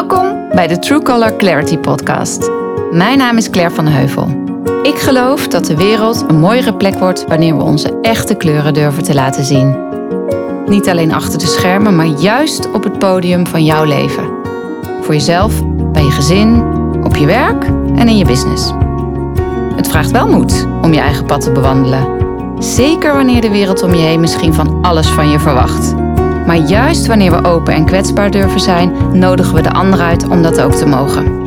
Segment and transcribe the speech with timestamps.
[0.00, 2.50] Welkom bij de True Color Clarity Podcast.
[2.90, 4.26] Mijn naam is Claire van Heuvel.
[4.82, 9.02] Ik geloof dat de wereld een mooiere plek wordt wanneer we onze echte kleuren durven
[9.02, 9.76] te laten zien.
[10.66, 14.28] Niet alleen achter de schermen, maar juist op het podium van jouw leven.
[15.00, 15.62] Voor jezelf,
[15.92, 16.62] bij je gezin,
[17.04, 17.64] op je werk
[17.94, 18.72] en in je business.
[19.76, 22.06] Het vraagt wel moed om je eigen pad te bewandelen.
[22.58, 25.94] Zeker wanneer de wereld om je heen misschien van alles van je verwacht.
[26.46, 30.42] Maar juist wanneer we open en kwetsbaar durven zijn, nodigen we de ander uit om
[30.42, 31.38] dat ook te mogen.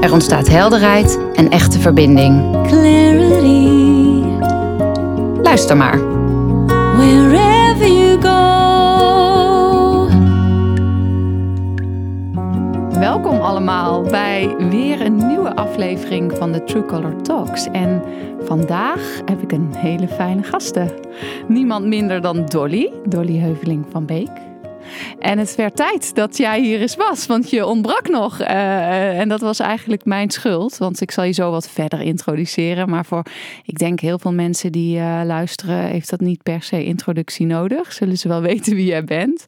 [0.00, 2.66] Er ontstaat helderheid en echte verbinding.
[2.66, 3.78] clarity
[5.42, 5.98] Luister maar.
[6.96, 8.38] wherever you go.
[12.98, 17.70] Welkom allemaal bij weer een nieuwe aflevering van de True Color Talks.
[17.70, 18.02] En
[18.48, 20.90] vandaag heb ik een hele fijne gasten.
[21.48, 24.30] Niemand minder dan Dolly, Dolly Heuveling van Beek.
[25.18, 28.40] En het werd tijd dat jij hier eens was, want je ontbrak nog.
[28.40, 32.88] Eh, en dat was eigenlijk mijn schuld, want ik zal je zo wat verder introduceren.
[32.88, 33.22] Maar voor,
[33.64, 37.92] ik denk, heel veel mensen die eh, luisteren, heeft dat niet per se introductie nodig.
[37.92, 39.44] Zullen ze wel weten wie jij bent.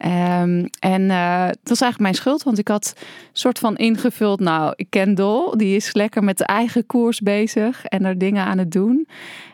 [0.00, 2.94] Ehm, en eh, het was eigenlijk mijn schuld, want ik had
[3.32, 4.40] soort van ingevuld.
[4.40, 8.44] Nou, ik ken Dol, die is lekker met de eigen koers bezig en er dingen
[8.44, 9.08] aan het doen.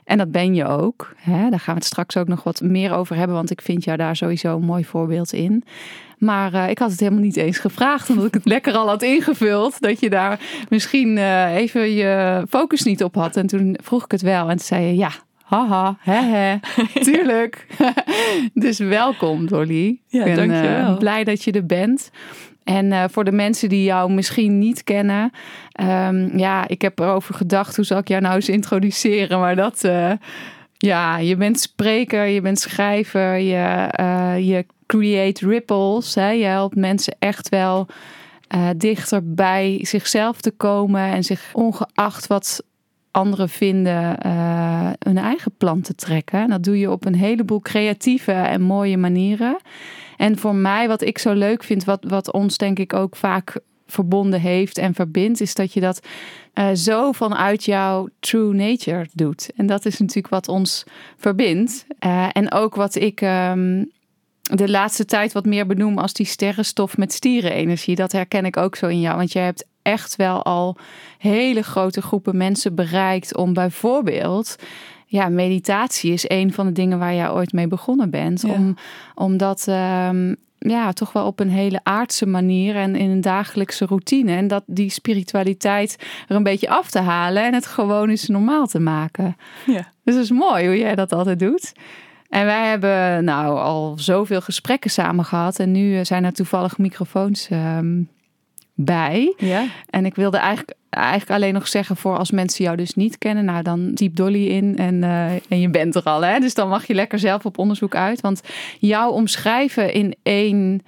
[0.05, 1.15] En dat ben je ook.
[1.17, 1.51] Hè?
[1.51, 3.97] Daar gaan we het straks ook nog wat meer over hebben, want ik vind jou
[3.97, 5.65] daar sowieso een mooi voorbeeld in.
[6.19, 9.03] Maar eh, ik had het helemaal niet eens gevraagd, omdat ik het lekker al had
[9.03, 9.81] ingevuld.
[9.81, 13.37] Dat je daar misschien eh, even je focus niet op had.
[13.37, 15.11] En toen vroeg ik het wel en toen zei je ja.
[15.47, 16.57] Haha, hè, hè,
[17.11, 17.67] tuurlijk.
[18.55, 20.01] dus welkom Dolly.
[20.07, 20.97] Ja, ik ben dankjewel.
[20.97, 22.11] blij dat je er bent.
[22.65, 25.31] En eh, voor de mensen die jou misschien niet kennen,
[25.73, 29.41] ehm, ja, ik heb erover gedacht, hoe zal ik jou nou eens introduceren?
[29.41, 30.13] Maar dat, eh,
[30.77, 33.89] ja, je bent spreker, je bent schrijver, je,
[34.43, 36.15] je create ripples.
[36.15, 36.31] Hè?
[36.31, 37.87] Je helpt mensen echt wel
[38.77, 42.63] dichter bij zichzelf te komen en zich ongeacht wat
[43.17, 46.41] anderen vinden, eh, hun eigen plan te trekken.
[46.41, 49.57] En dat doe je op een heleboel creatieve en mooie manieren.
[50.17, 53.59] En voor mij, wat ik zo leuk vind, wat, wat ons denk ik ook vaak
[53.87, 56.01] verbonden heeft en verbindt, is dat je dat
[56.53, 59.51] eh, zo vanuit jouw true nature doet.
[59.57, 60.85] En dat is natuurlijk wat ons
[61.17, 61.87] verbindt.
[61.99, 63.85] Eh, en ook wat ik ehm,
[64.41, 67.95] de laatste tijd wat meer benoem als die sterrenstof met stierenenergie.
[67.95, 69.17] Dat herken ik ook zo in jou.
[69.17, 70.77] Want jij hebt echt wel al
[71.19, 74.57] hele grote groepen mensen bereikt om bijvoorbeeld.
[75.07, 78.43] Ja, meditatie is een van de dingen waar jij ooit mee begonnen bent.
[78.43, 78.53] Ja.
[78.53, 78.77] Om,
[79.15, 84.33] omdat ehm, ja, toch wel op een hele aardse manier en in een dagelijkse routine.
[84.33, 85.97] En dat die spiritualiteit
[86.29, 89.37] er een beetje af te halen en het gewoon eens normaal te maken.
[89.67, 89.93] Ja.
[90.05, 91.73] Dus het is mooi hoe jij dat altijd doet.
[92.29, 95.59] En wij hebben nou al zoveel gesprekken samen gehad.
[95.59, 98.03] En nu eh, zijn er toevallig microfoons ehm,
[98.77, 99.35] bij.
[99.37, 99.67] Ja?
[99.91, 103.45] En ik wilde eigenlijk, eigenlijk alleen nog zeggen voor als mensen jou dus niet kennen.
[103.45, 106.25] Nou, dan typ Dolly in en, eh, en je bent er al.
[106.25, 106.39] Hè?
[106.39, 108.21] Dus dan mag je lekker zelf op onderzoek uit.
[108.21, 108.43] Want
[108.79, 110.83] jou omschrijven in één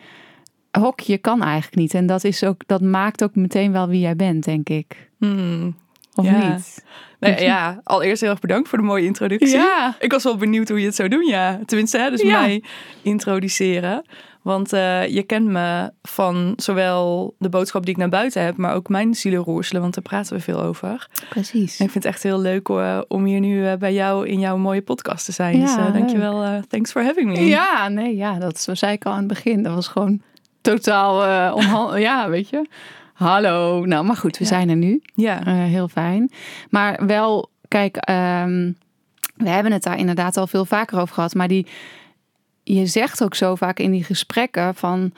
[0.71, 1.95] hokje kan eigenlijk niet.
[1.95, 5.11] En dat, is ook, dat maakt ook meteen wel wie jij bent, denk ik.
[5.19, 5.77] Hmm.
[6.19, 6.49] Of Ja.
[6.53, 6.85] niet?
[7.21, 9.49] Nee, ja, allereerst heel erg bedankt voor de mooie introductie.
[9.57, 9.97] Ja.
[10.01, 11.61] Ik was wel benieuwd hoe je het zou doen, ja.
[11.67, 12.41] Tenminste, hè, dus Ja.
[12.41, 12.63] mij
[13.03, 14.05] introduceren.
[14.43, 18.75] Want eh, je kent me van zowel de boodschap die ik naar buiten heb, maar
[18.75, 21.09] ook mijn zielenroerselen, want daar praten we veel over.
[21.29, 21.79] Precies.
[21.79, 24.41] En ik vind het echt heel leuk eh, om hier nu eh, bij jou in
[24.41, 25.59] jouw mooie podcast te zijn.
[25.59, 25.93] Ja, dus eh, leuk.
[25.93, 26.63] dankjewel.
[26.69, 27.45] thanks for having me.
[27.47, 29.63] Ja, nee, ja, dat zo zei ik al aan het begin.
[29.63, 30.23] Dat was gewoon
[30.61, 32.01] totaal onhandig.
[32.09, 32.67] ja, weet je.
[33.19, 33.85] Hallo.
[33.85, 34.51] Nou, maar goed, we Ja.
[34.51, 35.03] zijn er nu.
[35.15, 35.45] Ja.
[35.47, 36.31] Eh, heel fijn.
[36.71, 38.73] Maar wel, kijk, ehm,
[39.37, 41.35] we hebben het daar inderdaad al veel vaker over gehad.
[41.35, 41.67] Maar die,
[42.63, 45.13] je zegt ook zo vaak in die gesprekken van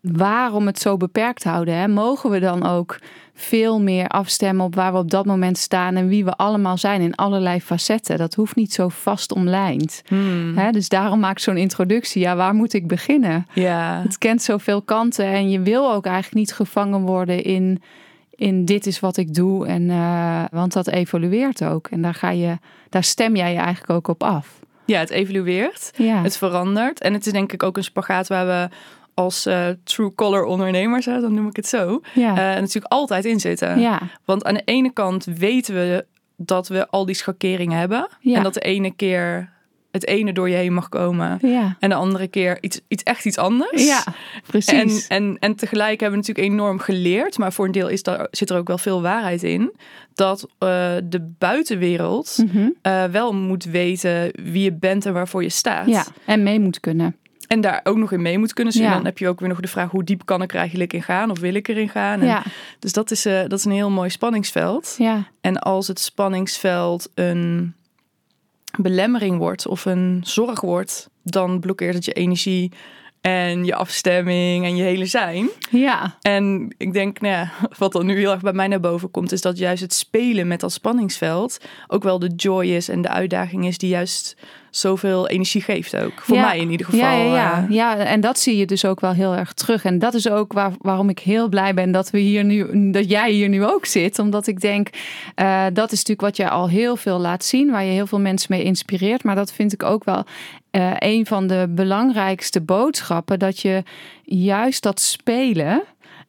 [0.00, 1.74] waarom het zo beperkt houden.
[1.74, 1.88] Hè?
[1.88, 2.98] Mogen we dan ook
[3.34, 7.00] veel meer afstemmen op waar we op dat moment staan en wie we allemaal zijn
[7.00, 8.18] in allerlei facetten.
[8.18, 10.02] Dat hoeft niet zo vast omlijnd.
[10.06, 10.56] Hmm.
[10.56, 10.70] Hè?
[10.70, 12.22] Dus daarom maak ik zo'n introductie.
[12.22, 13.46] Ja, waar moet ik beginnen?
[13.52, 14.00] Ja.
[14.02, 17.82] Het kent zoveel kanten en je wil ook eigenlijk niet gevangen worden in,
[18.30, 19.66] in dit is wat ik doe.
[19.66, 21.86] En, eh, want dat evolueert ook.
[21.88, 22.58] En daar, ga je,
[22.88, 24.58] daar stem jij je eigenlijk ook op af.
[24.84, 25.90] ja, het evolueert.
[25.96, 27.00] Ja, Het verandert.
[27.00, 28.68] En het is denk ik ook een spagaat waar we
[29.20, 32.28] als eh, true color ondernemers, hè, dan noem ik het zo, ja.
[32.30, 33.80] eh, natuurlijk altijd in zitten.
[33.80, 34.00] ja.
[34.24, 36.06] Want aan de ene kant weten we
[36.36, 38.08] dat we al die schakeringen hebben.
[38.20, 38.36] Ja.
[38.36, 39.52] En dat de ene keer
[39.90, 41.38] het ene door je heen mag komen.
[41.42, 41.76] ja.
[41.80, 43.86] En de andere keer iets, iets echt iets anders.
[43.86, 44.12] ja, En,
[44.46, 45.06] precies.
[45.06, 48.50] en, en tegelijk hebben we natuurlijk enorm geleerd, maar voor een deel is daar, zit
[48.50, 49.72] er ook wel veel waarheid in,
[50.14, 50.68] dat eh,
[51.04, 53.10] de buitenwereld Mhm.
[53.10, 55.86] wel moet weten wie je bent en waarvoor je staat.
[55.86, 57.16] Ja, en mee moet kunnen.
[57.50, 58.72] En daar ook nog in mee moet kunnen.
[58.72, 58.94] Dus Ja.
[58.94, 61.02] dan heb je ook weer nog de vraag: hoe diep kan ik er eigenlijk in
[61.02, 61.30] gaan?
[61.30, 62.20] Of wil ik erin gaan?
[62.20, 62.42] En Ja,
[62.78, 64.94] Dus dat is, eh, dat is een heel mooi spanningsveld.
[64.98, 67.74] ja, En als het spanningsveld een
[68.78, 72.72] belemmering wordt of een zorg wordt, dan blokkeert het je energie
[73.20, 75.48] en je afstemming en je hele zijn.
[75.70, 79.10] ja, En ik denk, nou ja, wat dan nu heel erg bij mij naar boven
[79.10, 83.02] komt, is dat juist het spelen met dat spanningsveld ook wel de joy is en
[83.02, 84.36] de uitdaging is die juist
[84.70, 86.12] zoveel energie geeft ook.
[86.16, 86.46] Voor Ja.
[86.46, 87.00] mij in ieder geval.
[87.00, 87.62] Ja, ja, ja.
[87.68, 89.84] eh, ja, en dat zie je dus ook wel heel erg terug.
[89.84, 93.10] En dat is ook waar, waarom ik heel blij ben dat we hier nu, dat
[93.10, 94.18] jij hier nu ook zit.
[94.18, 94.88] Omdat ik denk,
[95.34, 98.20] eh, dat is natuurlijk wat jij al heel veel laat zien, waar je heel veel
[98.20, 99.22] mensen mee inspireert.
[99.24, 100.24] Maar dat vind ik ook wel
[100.70, 103.38] eh, een van de belangrijkste boodschappen.
[103.38, 103.82] Dat je
[104.24, 105.82] juist dat spelen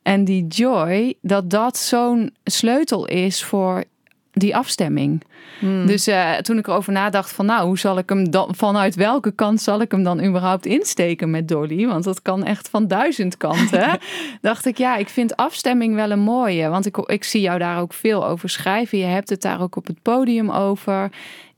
[0.04, 3.84] en die joy, dat dat zo'n sleutel is voor
[4.33, 5.24] die afstemming.
[5.60, 5.86] hmm.
[5.86, 9.31] Dus eh, toen ik erover nadacht van nou, hoe zal ik hem dan, vanuit welke
[9.31, 11.88] kant zal ik hem dan überhaupt insteken met Dolly?
[11.88, 14.00] Want dat kan echt van duizend kanten.
[14.42, 16.69] dacht ik, ja, ik vind afstemming wel een mooie.
[16.69, 18.98] Want ik, ik zie jou daar ook veel over schrijven.
[18.98, 21.12] Je hebt het daar ook op het podium over.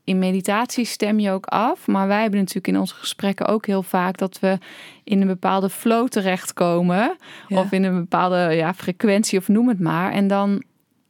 [0.04, 1.86] In meditatie stem je ook af.
[1.86, 4.58] Maar wij hebben natuurlijk in onze gesprekken ook heel vaak dat we
[5.04, 7.16] in een bepaalde flow terechtkomen.
[7.48, 7.58] Ja.
[7.58, 10.12] Of in een bepaalde ja, frequentie of noem het maar.
[10.12, 10.62] En dan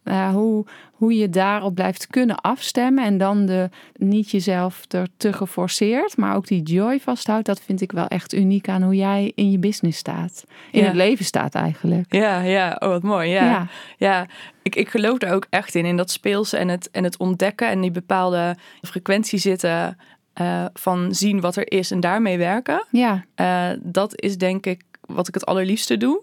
[0.05, 3.05] eh, hoe, hoe je daarop blijft kunnen afstemmen.
[3.05, 7.47] En dan de, niet jezelf er te geforceerd, maar ook die joy vasthoudt.
[7.47, 10.45] Dat vind ik wel echt uniek aan hoe jij in je business staat.
[10.71, 10.87] In Ja.
[10.87, 12.15] het leven staat eigenlijk.
[12.15, 13.31] Ja, ja, oh wat mooi.
[13.31, 13.67] Ja, ja.
[13.99, 14.27] Ja.
[14.63, 15.85] ik, ik geloof daar ook echt in.
[15.85, 19.97] In dat speelse en het, en het ontdekken en die bepaalde frequentie zitten
[20.33, 22.87] eh, van zien wat er is en daarmee werken.
[22.91, 26.23] Ja, Eh, dat is denk ik wat ik het allerliefste doe.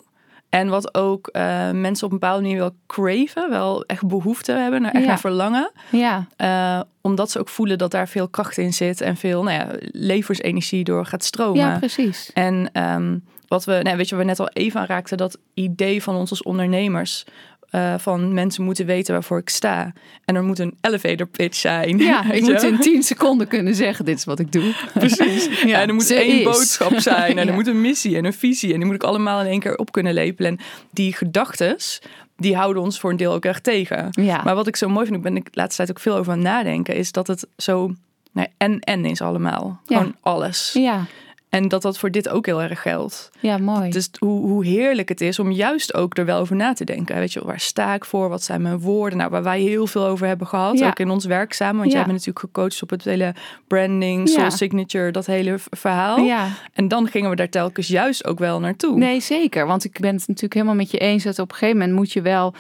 [0.52, 4.82] En wat ook eh, mensen op een bepaalde manier wel craven, wel echt behoefte hebben,
[4.82, 5.08] naar, echt Ja.
[5.10, 5.72] naar verlangen.
[5.92, 9.58] ja, Eh, omdat ze ook voelen dat daar veel kracht in zit en veel nou
[9.58, 11.60] ja, levensenergie door gaat stromen.
[11.62, 12.32] ja, precies.
[12.34, 13.18] En ehm,
[13.48, 16.30] wat we, nou, weet je, we net al even aan raakten, dat idee van ons
[16.30, 17.26] als ondernemers.
[17.72, 19.94] Eh, van mensen moeten weten waarvoor ik sta.
[20.26, 21.98] En er moet een elevator pitch zijn.
[21.98, 24.74] Ja, ik moet in tien seconden kunnen zeggen, dit is wat ik doe.
[24.94, 25.62] Precies.
[25.62, 26.44] Ja, en er moet één is.
[26.44, 27.38] boodschap zijn.
[27.38, 27.50] En Ja.
[27.50, 28.70] er moet een missie en een visie.
[28.74, 30.52] En die moet ik allemaal in één keer op kunnen lepelen.
[30.52, 30.60] En
[30.92, 32.02] die gedachtes,
[32.38, 34.08] die houden ons voor een deel ook echt tegen.
[34.12, 36.16] Ja, Maar wat ik zo mooi vind, ik ben ik de laatste tijd ook veel
[36.16, 37.94] over aan het nadenken, is dat het zo
[38.32, 39.82] nou, en en is allemaal.
[39.86, 39.98] Ja.
[39.98, 40.72] Gewoon alles.
[40.74, 41.06] ja,
[41.52, 43.30] En dat dat voor dit ook heel erg geldt.
[43.40, 43.90] ja, mooi.
[43.90, 47.16] Dus hoe, hoe heerlijk het is om juist ook er wel over na te denken.
[47.16, 48.30] Weet je, wel, waar sta ik voor?
[48.30, 49.18] Wat zijn mijn woorden?
[49.18, 50.80] Nou, waar wij heel veel over hebben gehad.
[50.80, 50.88] Ja.
[50.88, 51.76] Ook in ons werk samen.
[51.78, 51.98] Want Ja.
[51.98, 53.34] jij bent natuurlijk gecoacht op het hele
[53.68, 54.50] branding, soul Ja.
[54.50, 56.18] signature, dat hele verhaal.
[56.18, 56.48] ja.
[56.74, 58.98] En dan gingen we daar telkens juist ook wel naartoe.
[58.98, 59.66] Nee, zeker.
[59.68, 62.12] Want ik ben het natuurlijk helemaal met je eens dat op een gegeven moment moet
[62.12, 62.54] je wel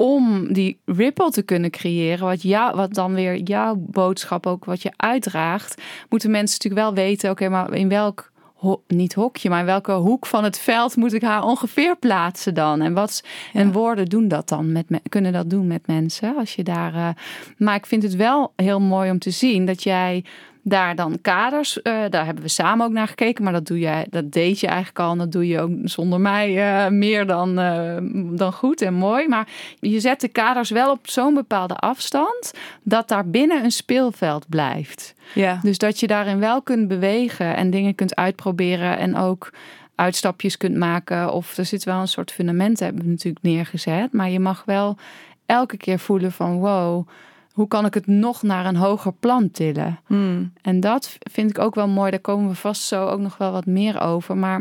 [0.00, 4.82] om die ripple te kunnen creëren, wat, jou, wat dan weer jouw boodschap ook wat
[4.82, 9.60] je uitdraagt, moeten mensen natuurlijk wel weten, oké, maar in welk ho- niet hokje, maar
[9.60, 12.80] in welke hoek van het veld moet ik haar ongeveer plaatsen dan?
[12.80, 13.22] En wat
[13.52, 16.94] en woorden doen dat dan met me- kunnen dat doen met mensen als je daar.
[16.94, 17.08] eh,
[17.56, 20.24] maar ik vind het wel heel mooi om te zien dat jij
[20.68, 24.06] daar dan kaders, eh, daar hebben we samen ook naar gekeken, maar dat doe jij,
[24.10, 27.58] dat deed je eigenlijk al en dat doe je ook zonder mij eh, meer dan,
[27.58, 27.96] eh,
[28.36, 29.28] dan goed en mooi.
[29.28, 29.48] Maar
[29.80, 35.14] je zet de kaders wel op zo'n bepaalde afstand dat daar binnen een speelveld blijft.
[35.34, 35.58] Ja.
[35.62, 39.52] Dus dat je daarin wel kunt bewegen en dingen kunt uitproberen en ook
[39.94, 41.32] uitstapjes kunt maken.
[41.32, 44.12] Of er zit wel een soort fundament, hebben we natuurlijk neergezet.
[44.12, 44.96] Maar je mag wel
[45.46, 47.08] elke keer voelen van wow,
[47.58, 50.00] hoe kan ik het nog naar een hoger plan tillen?
[50.06, 50.52] Hmm.
[50.62, 52.10] En dat vind ik ook wel mooi.
[52.10, 54.36] Daar komen we vast zo ook nog wel wat meer over.
[54.36, 54.60] Maar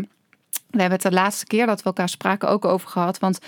[0.69, 3.19] we hebben het de laatste keer dat we elkaar spraken ook over gehad.
[3.19, 3.39] Want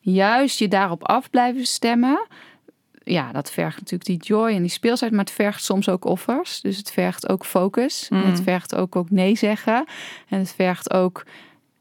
[0.00, 2.26] juist je daarop af blijven stemmen.
[3.04, 5.12] Ja, dat vergt natuurlijk die joy en die speelsheid.
[5.12, 6.60] Maar het vergt soms ook offers.
[6.60, 8.08] Dus het vergt ook focus.
[8.10, 9.84] En het vergt ook, ook nee zeggen.
[10.28, 11.26] En het vergt ook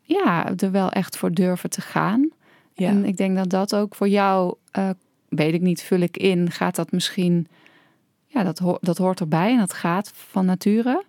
[0.02, 2.30] ja, er wel echt voor durven te gaan.
[2.74, 2.88] Ja.
[2.88, 4.90] En ik denk dat dat ook voor jou, eh,
[5.30, 7.48] weet ik niet, vul ik in, gaat dat misschien,
[8.28, 11.04] ja, dat, ho- dat hoort erbij en dat gaat van nature.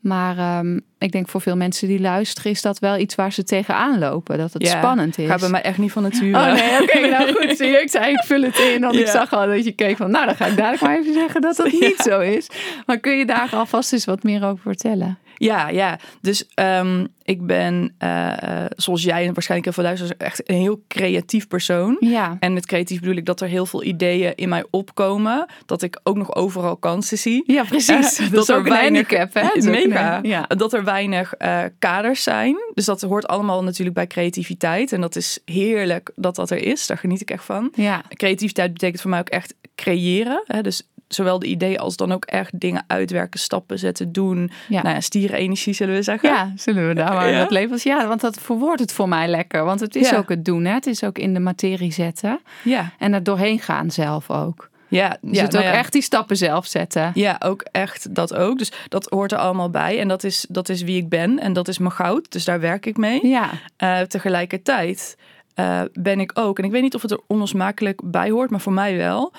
[0.00, 3.44] Maar ehm, ik denk voor veel mensen die luisteren, is dat wel iets waar ze
[3.44, 4.38] tegenaan lopen.
[4.38, 5.28] Dat het Ja, spannend is.
[5.28, 6.38] Gaat bij mij echt niet van nature.
[6.38, 7.56] Oh nee, oké, nou goed.
[7.56, 8.80] Zie je, ik zei, ik vul het in.
[8.80, 11.12] Want ik zag al dat je keek van, nou dan ga ik dadelijk maar even
[11.14, 12.48] zeggen dat dat niet zo is.
[12.86, 15.18] Maar kun je daar alvast eens wat meer over vertellen?
[15.44, 15.98] Ja, ja.
[16.20, 20.56] Dus ehm, ik ben, eh, eh, zoals jij en waarschijnlijk heel veel luisteraars, echt een
[20.60, 21.96] heel creatief persoon.
[22.00, 25.46] Ja, En met creatief bedoel ik dat er heel veel ideeën in mij opkomen.
[25.66, 27.42] Dat ik ook nog overal kansen zie.
[27.46, 28.18] ja precies.
[28.18, 29.48] Eh, dat ook een handicap, hè?
[29.54, 30.18] Een- Mega.
[30.22, 30.42] Ja.
[30.42, 31.32] Dat er weinig
[31.78, 32.56] kaders zijn.
[32.74, 34.92] Dus dat hoort allemaal natuurlijk bij creativiteit.
[34.92, 36.86] En dat is heerlijk dat dat er is.
[36.86, 37.72] Daar geniet ik echt van.
[37.74, 38.02] Ja.
[38.08, 40.42] Creativiteit betekent voor mij ook echt creëren.
[40.46, 40.60] Hè?
[40.62, 44.50] Dus zowel de ideeën als dan ook echt dingen uitwerken, stappen zetten, doen.
[44.68, 44.82] Ja.
[44.82, 46.28] Nou ja, stierenenergie zullen we zeggen.
[46.28, 47.38] Ja, zullen we daar maar Ja.
[47.38, 47.82] dat labels?
[47.82, 49.64] Ja, want dat verwoordt het voor mij lekker.
[49.64, 50.16] Want het is Ja.
[50.16, 50.72] ook het doen, hè?
[50.72, 52.40] Het is ook in de materie zetten.
[52.62, 52.92] ja.
[52.98, 54.72] En er doorheen gaan zelf ook.
[54.88, 55.78] Ja, Dus ja, het nou ook ja.
[55.78, 57.10] echt die stappen zelf zetten.
[57.14, 58.58] Ja, ook echt dat ook.
[58.58, 60.00] Dus dat hoort er allemaal bij.
[60.00, 61.38] En dat is, dat is wie ik ben.
[61.38, 62.32] En dat is mijn goud.
[62.32, 63.26] Dus daar werk ik mee.
[63.26, 65.16] Ja, Eh, tegelijkertijd
[65.54, 68.60] eh, ben ik ook, en ik weet niet of het er onlosmakelijk bij hoort, maar
[68.60, 69.32] voor mij wel,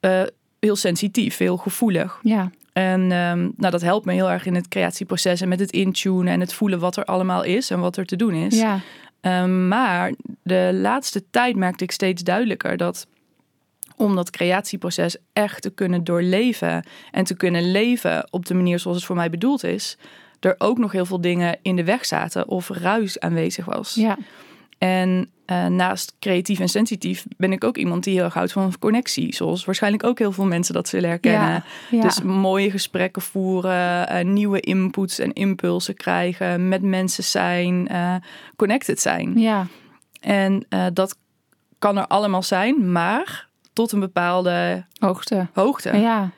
[0.00, 0.22] eh,
[0.60, 2.18] heel sensitief, heel gevoelig.
[2.22, 5.70] ja, En ehm, nou, dat helpt me heel erg in het creatieproces en met het
[5.72, 8.58] intunen en het voelen wat er allemaal is en wat er te doen is.
[8.58, 8.80] ja,
[9.20, 10.12] Ehm, maar
[10.42, 13.06] de laatste tijd merkte ik steeds duidelijker dat
[13.96, 18.96] om dat creatieproces echt te kunnen doorleven en te kunnen leven op de manier zoals
[18.96, 19.96] het voor mij bedoeld is,
[20.40, 23.94] er ook nog heel veel dingen in de weg zaten of ruis aanwezig was.
[23.94, 24.18] ja,
[24.80, 28.78] En eh, naast creatief en sensitief ben ik ook iemand die heel erg houdt van
[28.78, 29.34] connectie.
[29.34, 31.50] Zoals waarschijnlijk ook heel veel mensen dat zullen herkennen.
[31.50, 32.02] ja, ja.
[32.02, 38.14] Dus mooie gesprekken voeren, eh, nieuwe inputs en impulsen krijgen, met mensen zijn, eh,
[38.56, 39.38] connected zijn.
[39.38, 39.66] ja,
[40.20, 41.16] En dat
[41.78, 45.46] kan er allemaal zijn, maar tot een bepaalde hoogte.
[45.52, 45.96] hoogte.
[45.96, 46.30] Ja,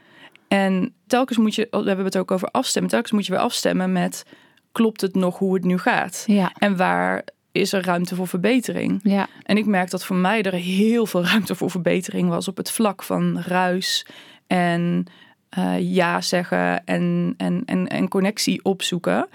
[0.48, 3.92] En telkens moet je, we hebben het ook over afstemmen, telkens moet je weer afstemmen
[3.92, 4.24] met
[4.72, 6.24] klopt het nog hoe het nu gaat?
[6.26, 9.00] ja, En waar is er ruimte voor verbetering?
[9.02, 12.56] ja, En ik merk dat voor mij er heel veel ruimte voor verbetering was op
[12.56, 14.06] het vlak van ruis
[14.46, 15.06] en
[15.48, 19.28] eh, ja zeggen en, en, en, en connectie opzoeken.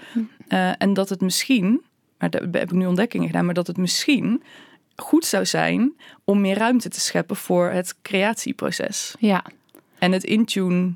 [0.48, 1.82] Eh, en dat het misschien,
[2.18, 4.42] maar daar heb ik nu ontdekkingen gedaan, maar dat het misschien
[4.96, 5.92] goed zou zijn
[6.24, 9.44] om meer ruimte te scheppen voor het creatieproces ja,
[9.98, 10.94] en het intune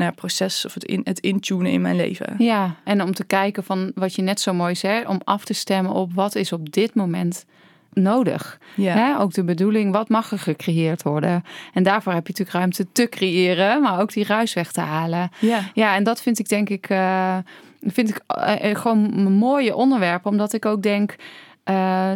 [0.00, 2.34] nou, proces of het, in, het intunen in mijn leven.
[2.38, 2.74] ja.
[2.84, 5.92] En om te kijken van wat je net zo mooi zei, om af te stemmen
[5.92, 7.44] op wat is op dit moment
[7.92, 8.58] nodig.
[8.74, 8.94] Ja.
[8.94, 9.18] Hè?
[9.18, 11.44] Ook de bedoeling, wat mag er gecreëerd worden?
[11.72, 15.30] En daarvoor heb je natuurlijk ruimte te creëren, maar ook die ruis weg te halen.
[15.38, 15.60] Ja.
[15.74, 17.36] Ja, en dat vind ik denk ik, eh,
[17.80, 21.16] vind ik eh, gewoon een mooie onderwerp, omdat ik ook denk.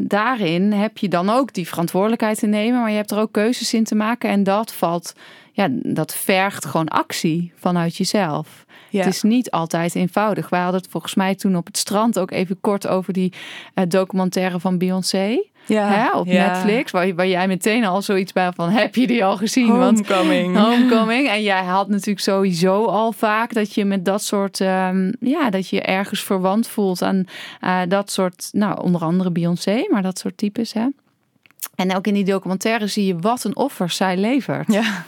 [0.00, 3.74] daarin heb je dan ook die verantwoordelijkheid te nemen, maar je hebt er ook keuzes
[3.74, 4.30] in te maken.
[4.30, 5.14] En dat valt,
[5.56, 8.64] ja, dat vergt gewoon actie vanuit jezelf.
[8.90, 9.04] Ja.
[9.04, 10.48] Het is niet altijd eenvoudig.
[10.48, 13.32] Wij hadden het volgens mij toen op het strand ook even kort over die
[13.74, 15.88] eh, documentaire van Beyoncé ja.
[15.88, 16.46] hè, op Ja.
[16.46, 16.90] Netflix.
[16.90, 19.78] Waar, waar jij meteen al zoiets bij van, heb je die al gezien?
[19.78, 20.56] Want Homecoming.
[20.66, 21.28] Homecoming.
[21.28, 25.68] En jij had natuurlijk sowieso al vaak dat je met dat soort, ehm, ja, dat
[25.68, 27.24] je ergens verwant voelt aan
[27.60, 30.86] eh, dat soort, nou, onder andere Beyoncé, maar dat soort types, hè.
[31.74, 34.72] En ook in die documentaire zie je wat een offer zij levert.
[34.72, 35.04] Ja.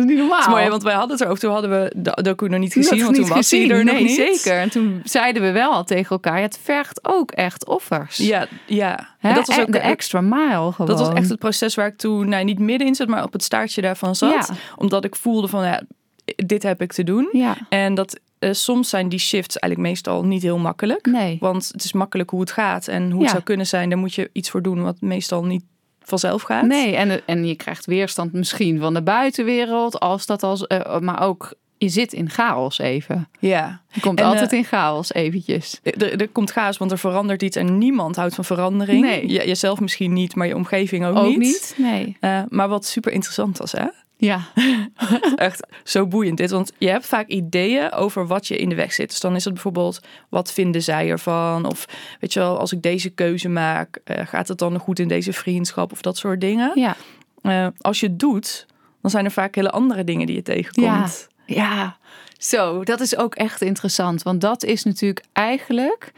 [0.00, 0.38] Dat is niet normaal.
[0.38, 1.40] Dat is mooi, hè, want wij hadden het erover.
[1.40, 4.02] Toen hadden we de docu nog niet gezien, want toen was hij er nog nee,
[4.04, 4.14] niet.
[4.16, 4.58] zeker.
[4.60, 8.16] En toen zeiden we wel al tegen elkaar, het vergt ook echt offers.
[8.16, 9.14] Ja, ja.
[9.18, 9.28] Hè?
[9.28, 10.86] En dat was ook de extra mile gewoon.
[10.86, 13.32] Dat was echt het proces waar ik toen, nou, niet midden in zat, maar op
[13.32, 14.46] het staartje daarvan zat.
[14.48, 14.54] Ja.
[14.76, 15.82] Omdat ik voelde van, ja,
[16.24, 17.28] dit heb ik te doen.
[17.32, 21.06] Ja, En dat eh, soms zijn die shifts eigenlijk meestal niet heel makkelijk.
[21.06, 21.36] nee.
[21.40, 23.28] Want het is makkelijk hoe het gaat en hoe het Ja.
[23.30, 23.88] zou kunnen zijn.
[23.88, 25.62] Daar moet je iets voor doen wat meestal niet
[26.08, 26.66] vanzelf gaat.
[26.66, 31.22] Nee, en, en je krijgt weerstand misschien van de buitenwereld, als dat als, eh, maar
[31.22, 33.28] ook je zit in chaos even.
[33.38, 33.80] Ja.
[33.88, 35.80] Je komt En, altijd eh, in chaos eventjes.
[35.82, 39.00] Er, er komt chaos, want er verandert iets en niemand houdt van verandering.
[39.00, 39.28] Nee.
[39.28, 41.38] Je, jezelf misschien niet, maar je omgeving ook, Ook niet.
[41.38, 41.74] niet?
[41.76, 42.16] Nee.
[42.20, 43.86] Eh, maar wat super interessant was, hè?
[44.20, 44.40] Ja,
[45.36, 46.50] Echt zo boeiend dit.
[46.50, 49.10] Want je hebt vaak ideeën over wat je in de weg zit.
[49.10, 51.64] Dus dan is het bijvoorbeeld, wat vinden zij ervan?
[51.64, 51.86] Of
[52.20, 55.32] weet je wel, als ik deze keuze maak, eh, gaat het dan goed in deze
[55.32, 55.92] vriendschap?
[55.92, 56.72] Of dat soort dingen.
[56.74, 56.96] ja,
[57.42, 58.66] Eh, als je het doet,
[59.02, 61.28] dan zijn er vaak hele andere dingen die je tegenkomt.
[61.46, 61.96] ja.
[62.38, 64.22] Zo, dat is ook echt interessant.
[64.22, 66.12] Want dat is natuurlijk eigenlijk...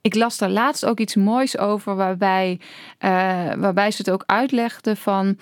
[0.00, 1.96] Ik las daar laatst ook iets moois over...
[1.96, 2.60] waarbij,
[2.98, 3.10] eh,
[3.56, 5.38] waarbij ze het ook uitlegde van...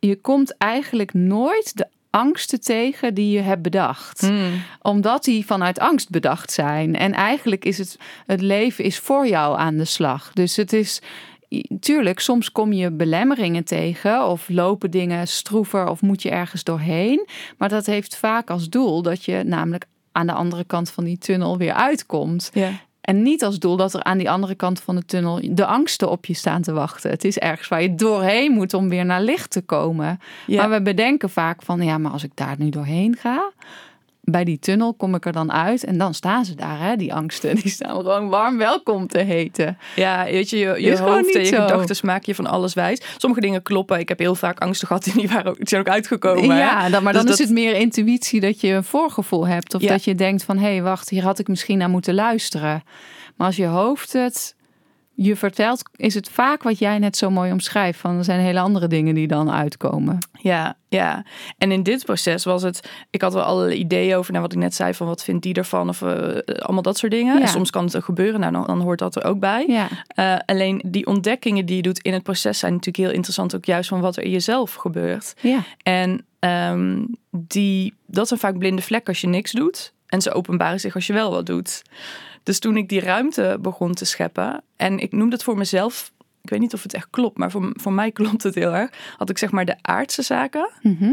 [0.00, 4.20] je komt eigenlijk nooit de angsten tegen die je hebt bedacht.
[4.20, 4.62] Hmm.
[4.82, 6.96] Omdat die vanuit angst bedacht zijn.
[6.96, 10.32] En eigenlijk is het, het leven is voor jou aan de slag.
[10.32, 11.02] Dus het is,
[11.80, 14.26] tuurlijk, soms kom je belemmeringen tegen.
[14.26, 17.26] Of lopen dingen stroever of moet je ergens doorheen.
[17.58, 21.18] Maar dat heeft vaak als doel dat je namelijk aan de andere kant van die
[21.18, 22.50] tunnel weer uitkomt.
[22.52, 22.70] Ja.
[23.10, 26.10] En niet als doel dat er aan die andere kant van de tunnel de angsten
[26.10, 27.10] op je staan te wachten.
[27.10, 30.20] Het is ergens waar je doorheen moet om weer naar licht te komen.
[30.46, 30.60] Ja.
[30.60, 33.50] Maar we bedenken vaak van, ja, maar als ik daar nu doorheen ga,
[34.30, 37.14] bij die tunnel kom ik er dan uit en dan staan ze daar, hè, die
[37.14, 37.56] angsten.
[37.62, 39.78] Die staan gewoon warm welkom te heten.
[39.96, 43.00] Ja, weet je, je, je hoofd en je gedachten maak je van alles wijs.
[43.16, 43.98] Sommige dingen kloppen.
[43.98, 46.56] Ik heb heel vaak angsten gehad en die, waren ook, die zijn ook uitgekomen.
[46.56, 49.74] ja, dan, maar Dus dan is dat- het meer intuïtie dat je een voorgevoel hebt.
[49.74, 49.88] Of Ja.
[49.88, 52.82] dat je denkt van, hé, hey, wacht, hier had ik misschien naar moeten luisteren.
[53.36, 54.54] Maar als je hoofd het
[55.22, 57.98] je vertelt, is het vaak wat jij net zo mooi omschrijft.
[57.98, 60.18] Van er zijn hele andere dingen die dan uitkomen.
[60.32, 61.24] Ja, ja.
[61.58, 64.58] En in dit proces was het, ik had wel alle ideeën over, nou wat ik
[64.58, 67.34] net zei, van wat vindt die ervan of eh, allemaal dat soort dingen.
[67.34, 67.40] Ja.
[67.40, 69.64] En soms kan het ook gebeuren, nou dan, dan hoort dat er ook bij.
[69.68, 73.56] Ja, Eh, alleen die ontdekkingen die je doet in het proces zijn natuurlijk heel interessant,
[73.56, 75.34] ook juist van wat er in jezelf gebeurt.
[75.40, 79.92] ja, En ehm, die, dat zijn vaak blinde vlekken als je niks doet.
[80.06, 81.82] En ze openbaren zich als je wel wat doet.
[82.42, 86.50] Dus toen ik die ruimte begon te scheppen, en ik noem dat voor mezelf, ik
[86.50, 89.30] weet niet of het echt klopt, maar voor, voor mij klopt het heel erg, had
[89.30, 91.12] ik zeg maar de aardse zaken Mhm.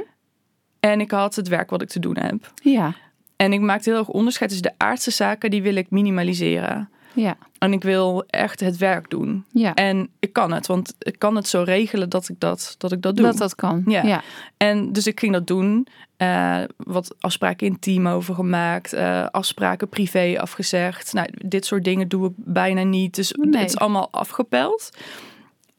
[0.80, 2.52] en ik had het werk wat ik te doen heb.
[2.64, 2.94] ja,
[3.36, 6.90] En ik maakte heel erg onderscheid tussen de aardse zaken, die wil ik minimaliseren.
[7.14, 9.46] ja, En ik wil echt het werk doen.
[9.52, 9.74] ja.
[9.74, 13.02] En ik kan het, want ik kan het zo regelen dat ik dat, dat, ik
[13.02, 13.26] dat doe.
[13.26, 13.84] Dat dat kan.
[13.86, 14.04] Ja.
[14.04, 14.22] Ja.
[14.58, 15.88] En dus ik ging dat doen.
[16.18, 18.94] Eh, wat afspraken in het team over gemaakt.
[18.94, 21.14] eh, afspraken privé afgezegd.
[21.14, 23.16] Nou, dit soort dingen doe ik bijna niet.
[23.16, 23.62] Dus Nee.
[23.62, 24.90] het is allemaal afgepeld.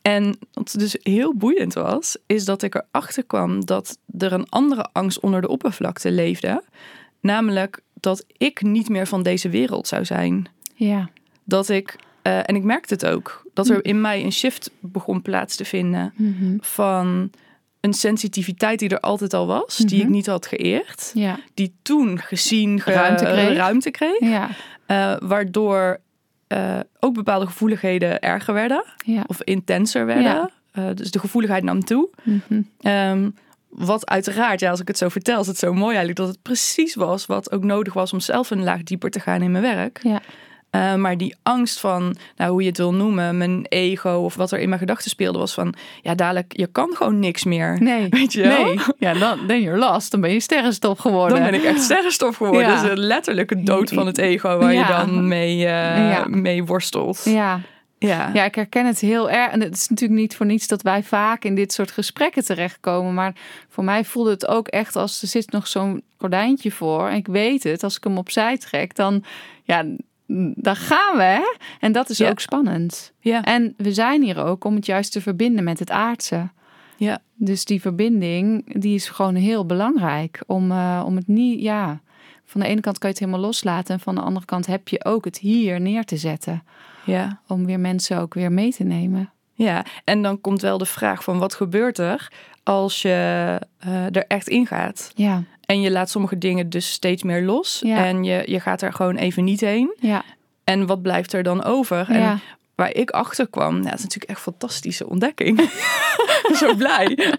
[0.02, 4.88] En wat dus heel boeiend was, is dat ik erachter kwam dat er een andere
[4.92, 6.62] angst onder de oppervlakte leefde.
[7.20, 10.48] Namelijk dat ik niet meer van deze wereld zou zijn.
[10.74, 11.08] ja.
[11.44, 15.22] Dat ik, eh, en ik merkte het ook, dat er in mij een shift begon
[15.22, 16.56] plaats te vinden Mhm.
[16.60, 17.30] van
[17.80, 20.12] een sensitiviteit die er altijd al was, die ik Mhm.
[20.12, 21.38] niet had geëerd, Ja.
[21.54, 23.56] die toen gezien ge- Ruimte kreeg.
[23.56, 24.48] ruimte kreeg, Ja.
[24.86, 26.00] eh, waardoor
[26.46, 29.24] eh, ook bepaalde gevoeligheden erger werden Ja.
[29.26, 30.50] of intenser werden.
[30.72, 32.08] Eh, dus de gevoeligheid nam toe.
[32.22, 32.62] Mhm.
[32.80, 33.30] Ehm,
[33.68, 36.42] wat uiteraard, ja, als ik het zo vertel, is het zo mooi eigenlijk dat het
[36.42, 39.62] precies was wat ook nodig was om zelf een laag dieper te gaan in mijn
[39.64, 40.00] werk.
[40.70, 44.52] Eh, maar die angst van, nou, hoe je het wil noemen, mijn ego of wat
[44.52, 47.76] er in mijn gedachten speelde, was van, ja, dadelijk, je kan gewoon niks meer.
[47.82, 48.08] Nee.
[48.18, 48.64] Weet je wel?
[48.64, 48.78] Nee.
[48.98, 50.10] Ja, dan ben je last.
[50.10, 51.40] Dan ben je sterrenstof geworden.
[51.40, 52.60] Dan ben ik echt sterrenstof geworden.
[52.62, 52.74] Ja.
[52.74, 54.80] Dat is een letterlijke dood van het ego waar Ja.
[54.80, 56.24] je dan mee, eh, Ja.
[56.28, 57.22] mee worstelt.
[57.24, 57.60] Ja.
[57.98, 58.30] Ja.
[58.32, 59.52] ja, ik herken het heel erg.
[59.52, 63.14] En het is natuurlijk niet voor niets dat wij vaak in dit soort gesprekken terechtkomen.
[63.14, 63.32] Maar
[63.68, 67.08] voor mij voelde het ook echt als er zit nog zo'n gordijntje voor.
[67.08, 69.24] En ik weet het, als ik hem opzij trek, dan,
[69.64, 69.84] ja,
[70.54, 71.22] dan gaan we.
[71.22, 71.54] Hè?
[71.80, 72.28] En dat is Ja.
[72.30, 73.12] ook spannend.
[73.20, 73.42] Ja.
[73.44, 76.48] En we zijn hier ook om het juist te verbinden met het aardse.
[76.96, 77.18] Ja.
[77.34, 80.40] Dus die verbinding, die is gewoon heel belangrijk.
[80.46, 82.00] Om, eh, om het niet, ja,
[82.44, 83.94] van de ene kant kan je het helemaal loslaten.
[83.94, 86.62] En van de andere kant heb je ook het hier neer te zetten.
[87.04, 87.40] Ja.
[87.46, 89.30] Om weer mensen ook weer mee te nemen.
[89.52, 94.24] ja, en dan komt wel de vraag van wat gebeurt er als je eh, er
[94.26, 95.12] echt in gaat?
[95.14, 97.80] Ja, En je laat sommige dingen dus steeds meer los.
[97.84, 98.04] Ja.
[98.04, 99.96] En je, je gaat er gewoon even niet heen.
[100.00, 100.24] ja,
[100.64, 102.06] En wat blijft er dan over?
[102.10, 102.40] En
[102.74, 105.70] waar ik achter kwam, ja, dat is natuurlijk echt een fantastische ontdekking.
[106.60, 107.34] Zo blij.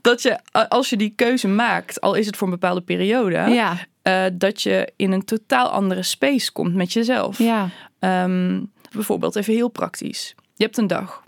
[0.00, 3.76] Dat je, als je die keuze maakt, al is het voor een bepaalde periode, ja,
[4.02, 7.38] eh, dat je in een totaal andere space komt met jezelf.
[7.38, 8.60] ja, Ehm,
[8.92, 10.34] bijvoorbeeld even heel praktisch.
[10.54, 11.22] Je hebt een dag.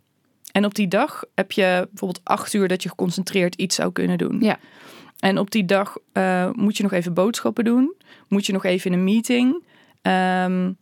[0.53, 4.19] En op die dag heb je bijvoorbeeld acht uur dat je geconcentreerd iets zou kunnen
[4.19, 4.39] doen.
[4.41, 4.59] Ja.
[5.19, 7.95] En op die dag eh, moet je nog even boodschappen doen.
[8.29, 9.65] Moet je nog even in een meeting.
[10.03, 10.73] Ehm,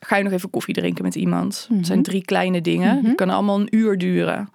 [0.00, 1.66] ga je nog even koffie drinken met iemand.
[1.68, 1.78] Mhm.
[1.78, 2.94] Het zijn drie kleine dingen.
[2.94, 3.04] Mhm.
[3.04, 4.50] Die kunnen allemaal een uur duren.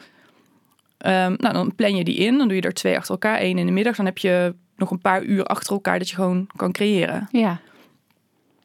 [0.98, 2.38] Ehm, nou, dan plan je die in.
[2.38, 3.38] Dan doe je er twee achter elkaar.
[3.38, 3.96] één in de middag.
[3.96, 7.60] Dan heb je nog een paar uur achter elkaar dat je gewoon kan creëren ja,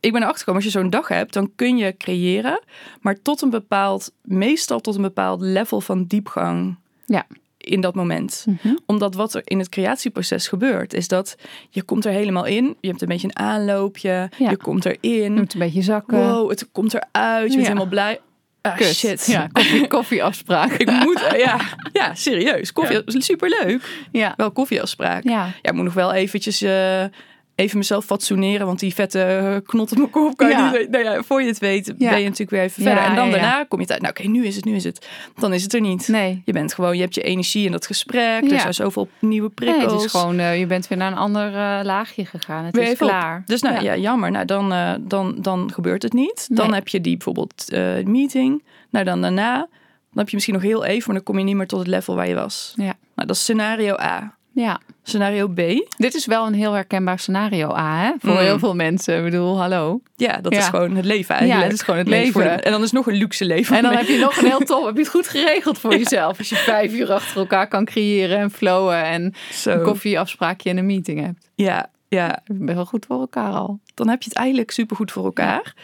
[0.02, 2.62] ik ben erachter gekomen, als je zo'n dag hebt, dan kun je creëren,
[3.00, 7.26] maar tot een bepaald, meestal tot een bepaald level van diepgang Ja.
[7.62, 8.44] In dat moment.
[8.48, 8.74] Mhm.
[8.86, 11.34] Omdat wat er in het creatieproces gebeurt, is dat
[11.70, 14.50] je komt er helemaal in, je hebt een beetje een aanloopje, Ja.
[14.50, 16.18] je komt Je erin, moet een beetje zakken.
[16.18, 17.66] wow, het komt eruit, je bent Ja.
[17.66, 18.20] helemaal blij.
[18.60, 18.86] Ah, Kut.
[18.94, 19.26] shit.
[19.26, 20.72] Ja, koffie, koffieafspraak.
[20.72, 21.60] Ik moet, ja,
[21.92, 22.72] ja, serieus.
[22.72, 24.04] Koffie, superleuk.
[24.12, 25.22] Ja, Wel koffieafspraak.
[25.24, 27.04] ja, Ja, ik moet nog wel eventjes eh,
[27.54, 30.90] even mezelf fatsoeneren, want die vette eh, knot op mijn kop kan je niet.
[30.90, 33.02] Nou ja, voor je het weet, ben je natuurlijk weer even verder.
[33.04, 34.00] En dan daarna kom je thuis.
[34.00, 35.06] Nou, oké, nu is het, nu is het.
[35.34, 36.08] Dan is het er niet.
[36.08, 36.42] nee.
[36.44, 38.50] Je bent gewoon, je hebt je energie in dat gesprek.
[38.52, 39.92] Er zijn zoveel nieuwe Nee, prikkels.
[39.92, 42.64] het is gewoon, eh, je bent weer naar een ander eh, laagje gegaan.
[42.64, 42.98] Het Weer is op.
[43.08, 43.42] klaar.
[43.46, 43.80] Dus nou Ja.
[43.80, 44.30] ja, jammer.
[44.30, 46.46] Nou, dan, dan, dan gebeurt het niet.
[46.50, 46.74] Dan Nee.
[46.74, 47.64] heb je die bijvoorbeeld
[48.04, 48.62] meeting.
[48.90, 49.54] Nou, dan daarna.
[49.56, 51.88] Dan heb je misschien nog heel even, maar dan kom je niet meer tot het
[51.88, 52.72] level waar je was.
[52.76, 52.82] Ja.
[53.14, 54.36] Nou, dat is scenario A.
[54.54, 55.56] Ja, Scenario B.
[55.96, 58.12] dit is wel een heel herkenbaar scenario A, hè?
[58.18, 58.36] Voor Mm.
[58.38, 59.16] heel veel mensen.
[59.16, 60.00] Ik bedoel, hallo.
[60.16, 60.58] Ja, dat Ja.
[60.58, 61.64] is gewoon het leven Ja, eigenlijk.
[61.70, 62.42] het is gewoon het leven.
[62.42, 63.76] de- en dan is nog een luxe leven.
[63.76, 66.38] En dan heb je nog een heel top, heb je het goed geregeld voor jezelf.
[66.38, 69.70] Als je vijf uur achter elkaar kan creëren en flowen en Zo.
[69.70, 71.50] een koffieafspraakje en een meeting hebt.
[71.54, 73.80] Ja, ja, Ik ben wel goed voor elkaar al.
[73.94, 75.74] dan heb je het eigenlijk supergoed voor elkaar.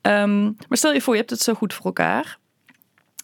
[0.00, 2.38] Ehm, maar stel je voor, je hebt het zo goed voor elkaar.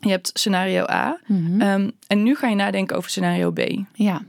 [0.00, 1.18] Je hebt scenario A.
[1.26, 1.60] Mhm.
[1.60, 3.60] Ehm, en nu ga je nadenken over scenario B.
[3.92, 4.22] Ja,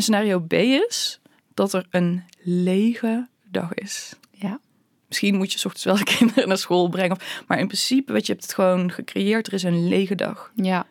[0.00, 1.20] En scenario B is
[1.54, 4.12] dat er een lege dag is.
[4.30, 4.60] ja,
[5.08, 7.16] Misschien moet je 's ochtends wel de kinderen naar school brengen.
[7.16, 9.46] of- Maar in principe, weet je, hebt het gewoon gecreëerd.
[9.46, 10.52] Er is een lege dag.
[10.54, 10.86] Ja.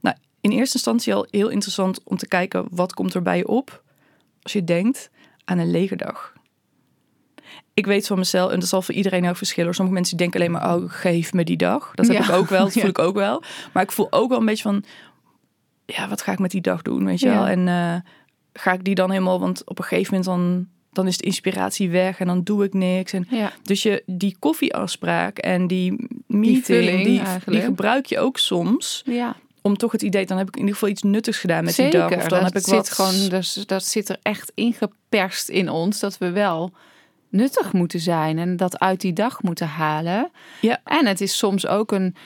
[0.00, 3.48] Nou, in eerste instantie al heel interessant om te kijken wat komt er bij je
[3.48, 3.82] op
[4.42, 5.10] als je denkt
[5.44, 6.32] aan een lege dag.
[7.74, 9.74] Ik weet van mezelf, en dat zal voor iedereen ook verschillen.
[9.74, 11.90] Sommige mensen denken alleen maar, oh, geef me die dag.
[11.94, 12.24] Dat heb Ja.
[12.24, 12.80] ik ook wel, dat Ja.
[12.80, 13.42] voel ik ook wel.
[13.72, 14.84] Maar ik voel ook wel een beetje van,
[15.86, 17.34] ja, wat ga ik met die dag doen, weet je Ja.
[17.34, 17.46] wel?
[17.46, 18.10] En eh,
[18.56, 21.90] ga ik die dan helemaal, want op een gegeven moment dan, dan is de inspiratie
[21.90, 23.12] weg en dan doe ik niks.
[23.12, 23.52] En Ja.
[23.62, 29.36] dus je, die koffieafspraak en die meeting, vulling die, die, gebruik je ook soms ja.
[29.62, 31.90] om toch het idee, dan heb ik in ieder geval iets nuttigs gedaan met Zeker.
[31.90, 32.18] die dag.
[32.18, 35.68] Of dan dat heb ik zit wat gewoon, dus, dat zit er echt ingeperst in
[35.68, 36.72] ons dat we wel
[37.28, 40.30] nuttig moeten zijn en dat uit die dag moeten halen.
[40.60, 40.80] Ja.
[40.84, 42.16] En het is soms ook een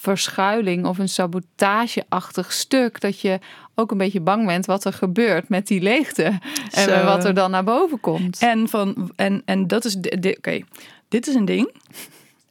[0.00, 3.38] verschuiling of een sabotageachtig stuk dat je
[3.80, 6.38] ook een beetje bang bent wat er gebeurt met die leegte
[6.70, 7.04] en Zo.
[7.04, 8.38] wat er dan naar boven komt.
[8.38, 9.96] En, van, en, en dat is.
[10.36, 10.60] Oké,
[11.08, 11.74] dit is een ding.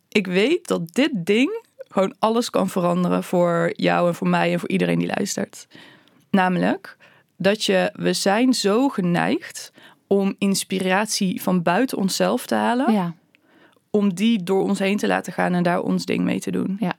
[0.09, 4.59] Ik weet dat dit ding gewoon alles kan veranderen voor jou en voor mij en
[4.59, 5.67] voor iedereen die luistert.
[6.29, 6.97] Namelijk
[7.37, 9.71] dat je, we zijn zo geneigd
[10.07, 13.13] om inspiratie van buiten onszelf te halen, ja,
[13.89, 16.77] om die door ons heen te laten gaan en daar ons ding mee te doen.
[16.79, 16.93] Ja.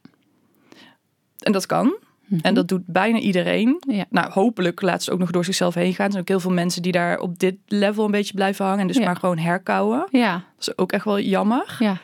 [1.39, 1.97] En dat kan.
[2.43, 3.83] En dat doet bijna iedereen.
[3.89, 4.05] Ja.
[4.11, 6.05] Nou, hopelijk laat ze ook nog door zichzelf heen gaan.
[6.07, 8.81] Er zijn ook heel veel mensen die daar op dit level een beetje blijven hangen.
[8.81, 9.05] En dus Ja.
[9.05, 10.07] maar gewoon herkauwen.
[10.11, 11.77] ja, Dat is ook echt wel jammer.
[11.79, 11.97] ja.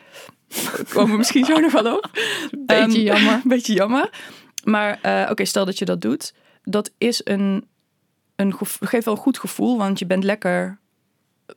[0.93, 2.11] Komen we misschien zo nog wel op.
[2.67, 3.33] Beetje Ehm, jammer.
[3.33, 4.11] Een beetje jammer.
[4.65, 6.35] Maar eh, oké, stel dat je dat doet.
[6.62, 7.65] Dat is een,
[8.37, 9.79] een geeft wel een goed gevoel.
[9.79, 10.79] Want je bent lekker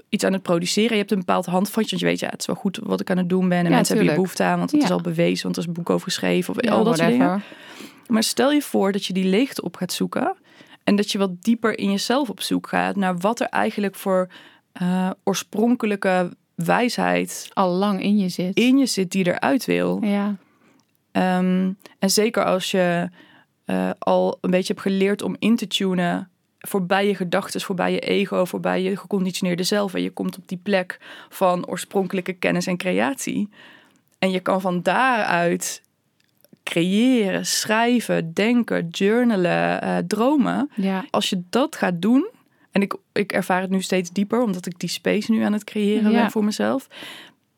[0.10, 0.92] iets aan het produceren.
[0.92, 1.90] Je hebt een bepaald handvatje.
[1.90, 3.58] Want je weet, ja, het is wel goed wat ik aan het doen ben.
[3.58, 4.58] En Ja, mensen hebben hier behoefte aan.
[4.58, 4.86] Want het Ja.
[4.86, 5.44] is al bewezen.
[5.44, 6.54] Want er is een boek over geschreven.
[6.56, 7.44] Of Ja, al dat soort dingen.
[8.10, 10.36] Maar stel je voor dat je die leegte op gaat zoeken.
[10.84, 14.30] En dat je wat dieper in jezelf op zoek gaat naar wat er eigenlijk voor
[14.72, 18.56] eh, oorspronkelijke wijsheid Al lang in je zit.
[18.58, 20.04] in je zit die eruit wil.
[20.04, 20.36] Ja,
[21.12, 23.10] Ehm, en zeker als je
[23.66, 28.00] eh, al een beetje hebt geleerd om in te tunen voorbij je gedachten, voorbij je
[28.00, 29.94] ego, voorbij je geconditioneerde zelf.
[29.94, 33.50] En je komt op die plek van oorspronkelijke kennis en creatie.
[34.20, 35.82] En je kan van daaruit
[36.74, 40.70] creëren, schrijven, denken, journalen, eh, dromen.
[40.76, 41.06] ja.
[41.10, 42.28] Als je dat gaat doen,
[42.72, 45.64] en ik, ik ervaar het nu steeds dieper, omdat ik die space nu aan het
[45.64, 46.22] creëren Ja.
[46.22, 46.88] ben voor mezelf.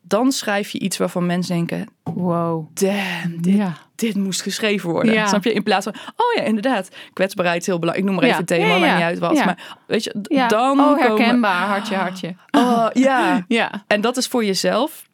[0.01, 2.67] Dan schrijf je iets waarvan mensen denken: Wow.
[2.73, 3.77] damn, dit, Ja.
[3.95, 5.13] dit moest geschreven worden.
[5.13, 5.27] Ja.
[5.27, 5.53] Snap je?
[5.53, 8.07] In plaats van, oh ja, inderdaad, kwetsbaarheid is heel belangrijk.
[8.09, 9.45] Ik noem maar even het thema, maar niet uit wat.
[9.45, 10.13] Maar weet je,
[10.47, 11.67] dan oh, komen- herkenbaar.
[11.67, 12.35] Hartje, hartje.
[12.51, 13.45] Oh, ja.
[13.47, 13.83] Ja.
[13.87, 15.09] En dat is voor jezelf.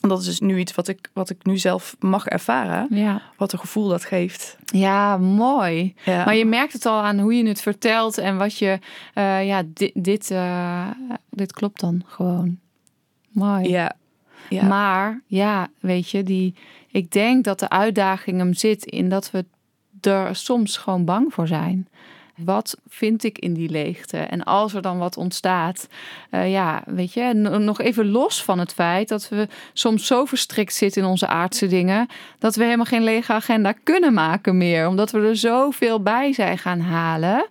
[0.00, 2.86] En dat is dus nu iets wat ik, wat ik nu zelf mag ervaren.
[2.90, 3.22] Ja.
[3.36, 4.56] Wat een gevoel dat geeft.
[4.64, 5.94] Ja, mooi.
[6.04, 6.24] Ja.
[6.24, 8.78] Maar je merkt het al aan hoe je het vertelt en wat je,
[9.14, 10.88] eh, ja, dit, dit, eh,
[11.30, 12.58] dit klopt dan gewoon.
[13.30, 13.68] Mooi.
[13.68, 13.98] ja.
[14.48, 14.64] Ja.
[14.64, 16.54] Maar ja, weet je, die,
[16.90, 19.44] ik denk dat de uitdaging hem zit in dat we
[20.00, 21.88] er soms gewoon bang voor zijn.
[22.44, 24.16] Wat vind ik in die leegte?
[24.16, 25.88] En als er dan wat ontstaat,
[26.30, 30.74] eh, ja, weet je, nog even los van het feit dat we soms zo verstrikt
[30.74, 35.10] zitten in onze aardse dingen, dat we helemaal geen lege agenda kunnen maken meer, omdat
[35.10, 37.46] we er zoveel bij zijn gaan halen.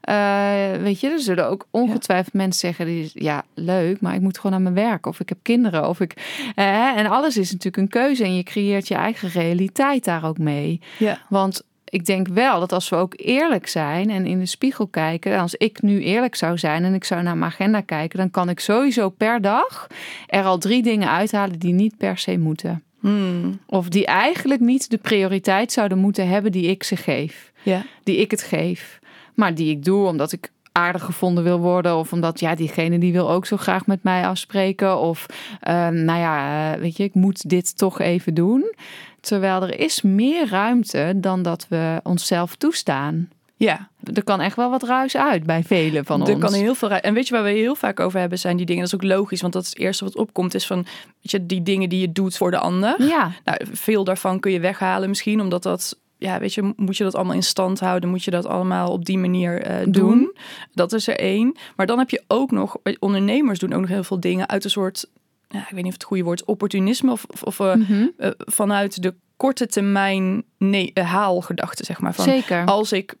[0.00, 4.38] Eh, weet je, er zullen ook ongetwijfeld mensen zeggen die ja leuk, maar ik moet
[4.38, 6.14] gewoon aan mijn werk of ik heb kinderen of ik
[6.54, 10.80] en alles is natuurlijk een keuze en je creëert je eigen realiteit daar ook mee.
[10.98, 11.18] ja.
[11.28, 11.62] Want
[11.94, 15.40] ik denk wel dat als we ook eerlijk zijn en in de spiegel kijken, en
[15.40, 18.48] als ik nu eerlijk zou zijn en ik zou naar mijn agenda kijken, dan kan
[18.48, 19.86] ik sowieso per dag
[20.26, 22.82] er al drie dingen uithalen die niet per se moeten.
[23.00, 23.58] Hmm.
[23.66, 27.84] Of die eigenlijk niet de prioriteit zouden moeten hebben die ik ze geef ja.
[28.02, 28.98] die ik het geef.
[29.34, 31.96] Maar die ik doe omdat ik aardig gevonden wil worden.
[31.96, 34.98] Of omdat ja, diegene die wil ook zo graag met mij afspreken.
[34.98, 35.26] Of
[35.60, 38.74] eh, nou ja, eh, weet je, ik moet dit toch even doen.
[39.24, 43.28] Terwijl er is meer ruimte dan dat we onszelf toestaan.
[43.56, 43.88] ja.
[44.14, 46.44] Er kan echt wel wat ruis uit bij velen van er ons.
[46.44, 46.88] kan heel veel.
[46.88, 48.82] ra- En weet je waar we heel vaak over hebben, zijn die dingen.
[48.84, 50.76] Dat is ook logisch, want dat is het eerste wat opkomt, is van
[51.22, 53.02] weet je, die dingen die je doet voor de ander.
[53.02, 57.04] Ja, Nou, veel daarvan kun je weghalen misschien, omdat dat, ja, weet je, moet je
[57.04, 59.92] dat allemaal in stand houden, moet je dat allemaal op die manier eh, doen.
[59.92, 60.36] Doen.
[60.72, 61.56] Dat is er één.
[61.76, 64.70] Maar dan heb je ook nog, ondernemers doen ook nog heel veel dingen uit een
[64.70, 65.06] soort,
[65.54, 68.06] ja, ik weet niet of het goede woord is, opportunisme of, of, of, eh, Mhm.
[68.16, 72.14] eh, vanuit de korte termijn nee, eh, haalgedachte, zeg maar.
[72.14, 72.64] Van, zeker.
[72.64, 73.14] als ik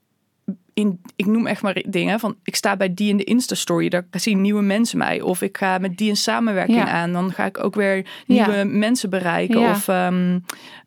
[0.74, 4.04] in, ik noem echt maar dingen van, ik sta bij die in de Insta-story, daar
[4.10, 5.20] zien nieuwe mensen mij.
[5.20, 6.86] Of ik ga met die een samenwerking Ja.
[6.88, 8.64] aan, dan ga ik ook weer nieuwe Ja.
[8.64, 9.60] mensen bereiken.
[9.60, 9.70] Ja.
[9.70, 10.38] Of ehm,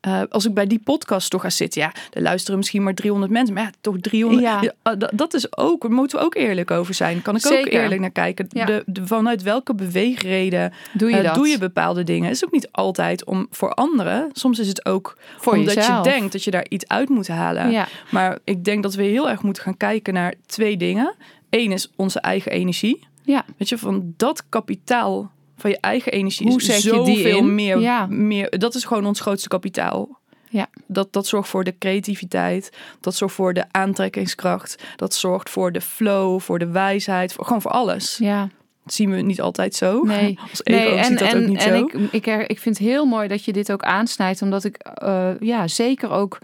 [0.02, 3.32] eh, als ik bij die podcast toch ga zitten, ja, er luisteren misschien maar 300
[3.32, 4.44] mensen, maar ja, toch 300.
[4.44, 4.62] Ja.
[4.62, 7.22] Ja, eh, dat, dat is ook, daar moeten we ook eerlijk over zijn.
[7.22, 8.46] Kan ik ook eerlijk naar kijken.
[8.50, 11.36] De, de, vanuit welke beweegreden Doe je dat?
[11.36, 12.24] doe je bepaalde dingen?
[12.28, 14.30] Het is ook niet altijd om voor anderen.
[14.34, 16.06] Soms is het ook Voor omdat jezelf.
[16.06, 17.72] je denkt dat je daar iets uit moet halen.
[17.72, 17.88] Ja.
[18.12, 21.16] Maar ik denk dat we heel erg moeten gaan kijken naar twee dingen.
[21.50, 23.08] Eén is onze eigen energie.
[23.24, 23.46] Ja.
[23.58, 28.06] Weet je, van dat kapitaal van je eigen energie Hoe is zoveel meer, Ja.
[28.06, 28.60] meer.
[28.60, 30.20] Dat is gewoon ons grootste kapitaal.
[30.50, 30.68] Ja.
[30.88, 32.70] Dat, dat zorgt voor de creativiteit.
[33.02, 34.84] Dat zorgt voor de aantrekkingskracht.
[34.96, 37.34] Dat zorgt voor de flow, voor de wijsheid.
[37.34, 38.18] Voor, gewoon voor alles.
[38.18, 38.50] Ja.
[38.84, 40.02] Dat zien we niet altijd zo.
[40.04, 40.40] Nee.
[40.50, 41.86] Als ego ziet dat ook niet en zo.
[41.86, 44.78] Ik, ik, her- ik vind het heel mooi dat je dit ook aansnijdt, omdat ik
[44.78, 46.38] eh, ja, zeker ook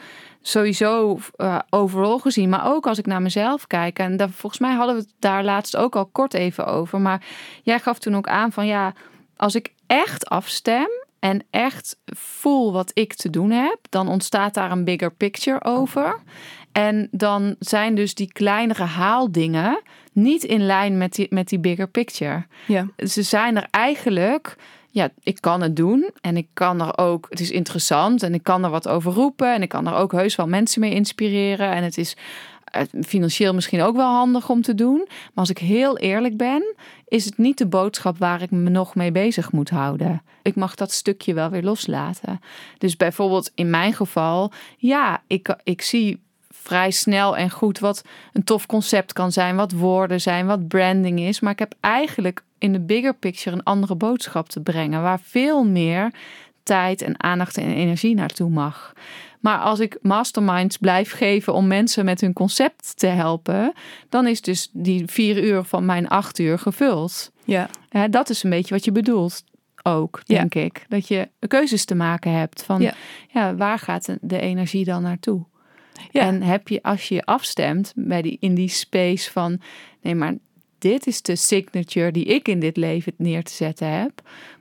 [0.45, 3.99] sowieso eh, overal gezien, maar ook als ik naar mezelf kijk.
[3.99, 7.01] En daar, volgens mij hadden we het daar laatst ook al kort even over.
[7.01, 7.25] Maar
[7.63, 8.93] jij gaf toen ook aan van ja,
[9.37, 10.87] als ik echt afstem
[11.19, 16.19] en echt voel wat ik te doen heb, dan ontstaat daar een bigger picture over.
[16.71, 21.87] En dan zijn dus die kleinere haaldingen niet in lijn met die, met die bigger
[21.87, 22.87] picture Ja.
[22.97, 24.55] ze zijn er eigenlijk.
[24.93, 27.27] Ja, ik kan het doen en ik kan er ook.
[27.29, 30.11] Het is interessant en ik kan er wat over roepen en ik kan er ook
[30.11, 31.71] heus wel mensen mee inspireren.
[31.71, 32.17] En het is
[32.63, 34.97] eh, financieel misschien ook wel handig om te doen.
[35.07, 36.75] Maar als ik heel eerlijk ben,
[37.07, 40.21] is het niet de boodschap waar ik me nog mee bezig moet houden.
[40.41, 42.39] Ik mag dat stukje wel weer loslaten.
[42.77, 46.22] Dus bijvoorbeeld in mijn geval, ja, ik, ik zie
[46.63, 51.19] vrij snel en goed wat een tof concept kan zijn, wat woorden zijn, wat branding
[51.19, 51.39] is.
[51.39, 55.63] Maar ik heb eigenlijk in de bigger picture een andere boodschap te brengen, waar veel
[55.63, 56.11] meer
[56.63, 58.93] tijd en aandacht en energie naartoe mag.
[59.39, 63.73] Maar als ik masterminds blijf geven om mensen met hun concept te helpen,
[64.09, 67.31] dan is dus die vier uur van mijn acht uur gevuld.
[67.45, 67.69] Ja.
[68.09, 69.43] Dat is een beetje wat je bedoelt
[69.81, 70.37] ook, Ja.
[70.37, 70.85] denk ik.
[70.89, 72.93] Dat je keuzes te maken hebt van Ja.
[73.29, 73.55] ja.
[73.55, 75.45] waar gaat de energie dan naartoe?
[76.11, 76.21] Ja.
[76.21, 79.61] En heb je, als je je afstemt bij die, in die space van
[80.01, 80.33] nee, maar
[80.77, 84.11] dit is de signature die ik in dit leven neer te zetten heb,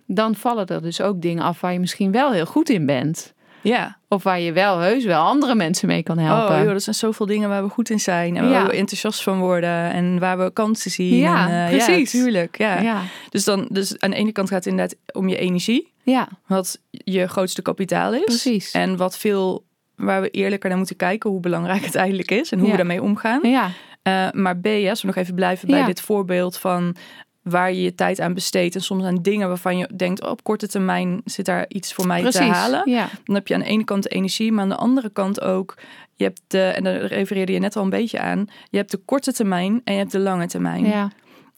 [0.07, 3.33] dan vallen er dus ook dingen af waar je misschien wel heel goed in bent.
[3.63, 3.99] Ja.
[4.09, 6.57] Of waar je wel heus wel andere mensen mee kan helpen.
[6.57, 8.37] Oh, joh, dat zijn zoveel dingen waar we goed in zijn.
[8.37, 9.93] En waar we enthousiast van worden.
[9.93, 11.17] En waar we kansen zien.
[11.17, 12.13] Ja, en, eh, precies.
[12.13, 12.59] Ja, tuurlijk.
[12.59, 12.81] Ja.
[12.81, 15.93] ja, Dus, dan, dus aan de ene kant gaat het inderdaad om je energie.
[16.03, 18.25] ja, Wat je grootste kapitaal is.
[18.25, 18.71] Precies.
[18.71, 19.65] En wat veel,
[20.05, 21.31] waar we eerlijker naar moeten kijken.
[21.31, 22.53] Hoe belangrijk het eigenlijk is.
[22.53, 22.73] En hoe Ja.
[22.73, 23.41] we daarmee omgaan.
[23.43, 23.71] ja,
[24.03, 25.87] Eh, maar B, als we nog even blijven bij Ja.
[25.87, 26.97] dit voorbeeld van
[27.43, 28.75] waar je je tijd aan besteedt.
[28.75, 32.07] En soms aan dingen waarvan je denkt, oh, op korte termijn zit daar iets voor
[32.07, 32.41] mij precies.
[32.41, 32.91] te halen.
[32.91, 35.41] Ja, Dan heb je aan de ene kant de energie, maar aan de andere kant
[35.41, 35.75] ook,
[36.15, 38.97] je hebt de, en daar refereerde je net al een beetje aan, je hebt de
[39.05, 40.85] korte termijn en je hebt de lange termijn.
[40.85, 41.11] ja,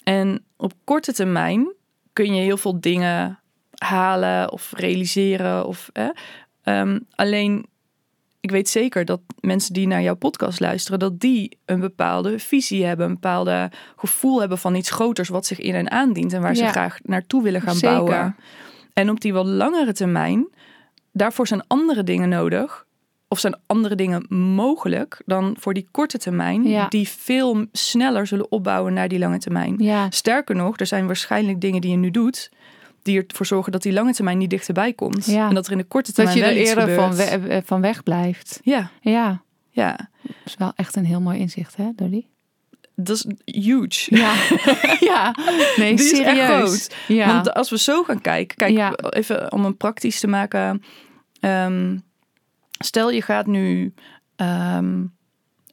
[0.04, 1.72] En op korte termijn
[2.12, 3.38] kun je heel veel dingen
[3.74, 5.66] halen of realiseren.
[5.66, 6.08] Of, eh,
[6.62, 7.66] ehm, alleen,
[8.44, 12.84] ik weet zeker dat mensen die naar jouw podcast luisteren, dat die een bepaalde visie
[12.84, 16.54] hebben, een bepaalde gevoel hebben van iets groters wat zich in hen aandient en waar
[16.56, 17.96] ze graag naartoe willen gaan Zeker.
[17.96, 18.36] bouwen.
[18.92, 20.46] En op die wat langere termijn,
[21.12, 22.86] daarvoor zijn andere dingen nodig.
[23.28, 26.88] Of zijn andere dingen mogelijk dan voor die korte termijn, Ja.
[26.88, 29.74] die veel sneller zullen opbouwen naar die lange termijn.
[29.78, 32.50] ja, Sterker nog, er zijn waarschijnlijk dingen die je nu doet,
[33.04, 35.26] die ervoor zorgen dat die lange termijn niet dichterbij komt.
[35.26, 35.48] Ja.
[35.48, 38.02] En dat er in de korte dat termijn je er eerder van, we- van weg
[38.02, 38.60] blijft.
[38.62, 39.96] Ja, Ja, ja.
[40.22, 42.26] dat is wel echt een heel mooi inzicht, hè, Dolly?
[42.96, 44.16] Dat is huge.
[44.16, 44.34] Ja,
[45.10, 45.34] ja.
[45.76, 46.46] Nee, Die is echt serieus.
[46.48, 46.94] groot.
[47.08, 47.26] Ja.
[47.26, 48.92] Want als we zo gaan kijken, kijk, Ja.
[48.96, 50.82] even om een praktisch te maken.
[51.40, 51.98] Ehm,
[52.78, 53.94] stel je gaat nu
[54.36, 55.04] ehm,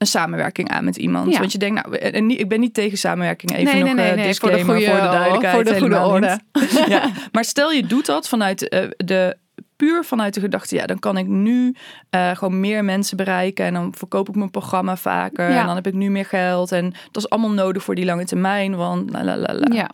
[0.02, 1.32] een samenwerking aan met iemand.
[1.32, 1.40] Ja.
[1.40, 3.52] Want je denkt, nou, en ik ben niet tegen samenwerking.
[3.52, 5.54] Even nee, nog nee, nee, eh, nee, voor de disclaimer, goede, voor de duidelijkheid.
[5.54, 6.40] voor de goede helemaal orde.
[6.96, 7.12] ja.
[7.32, 9.38] Maar stel je doet dat vanuit eh, de
[9.76, 11.76] puur vanuit de gedachte, ja, dan kan ik nu
[12.10, 15.60] eh, gewoon meer mensen bereiken en dan verkoop ik mijn programma vaker Ja.
[15.60, 18.26] en dan heb ik nu meer geld en dat is allemaal nodig voor die lange
[18.26, 19.68] termijn, want la la la la.
[19.74, 19.90] Ja.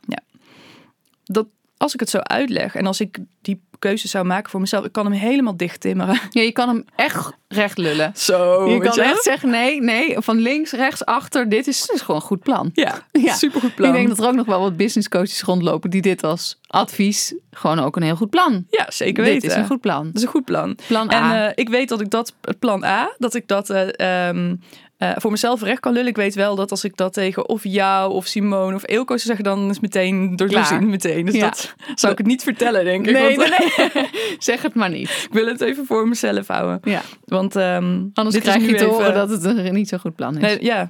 [1.24, 4.86] Dat als ik het zo uitleg en als ik die keuze zou maken voor mezelf,
[4.86, 6.20] ik kan hem helemaal dicht timmeren.
[6.30, 8.12] Ja, je kan hem echt recht lullen.
[8.16, 11.50] Zo, je kan echt zeggen, nee, nee, van links, rechts, achter.
[11.50, 12.70] Dit is, dit is gewoon een goed plan.
[12.74, 13.34] Ja, Ja.
[13.34, 13.90] supergoed plan.
[13.90, 17.36] Ik denk dat er ook nog wel wat business coaches rondlopen die dit als advies
[17.52, 18.66] gewoon ook een heel goed plan.
[18.70, 19.50] Ja, zeker Dit weten.
[19.50, 20.06] is een goed plan.
[20.06, 20.78] Dat is een goed plan.
[20.88, 21.46] Plan En A.
[21.48, 24.56] eh, ik weet dat ik dat, plan A, dat ik dat ehm,
[24.98, 26.08] eh, voor mezelf recht kan lullen.
[26.10, 29.20] Ik weet wel dat als ik dat tegen of jou of Simone of Eelco zou
[29.20, 30.84] zeggen, dan is meteen door Klaar.
[30.84, 31.26] meteen.
[31.26, 31.50] Dus Ja.
[31.50, 33.14] dat zou ik het niet vertellen, denk ik.
[33.14, 34.10] nee, want, nee, nee.
[34.40, 35.10] zeg het maar niet.
[35.10, 36.80] ik wil het even voor mezelf houden.
[36.84, 37.02] Ja.
[37.26, 40.36] Want ehm, Anders krijg je te even- horen dat het een niet zo goed plan
[40.36, 40.42] is.
[40.42, 40.88] Nee, ja,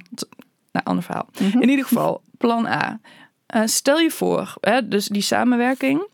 [0.72, 1.28] Nou, ander verhaal.
[1.60, 3.00] In ieder geval, plan A.
[3.46, 6.06] Eh, stel je voor, hè, dus die samenwerking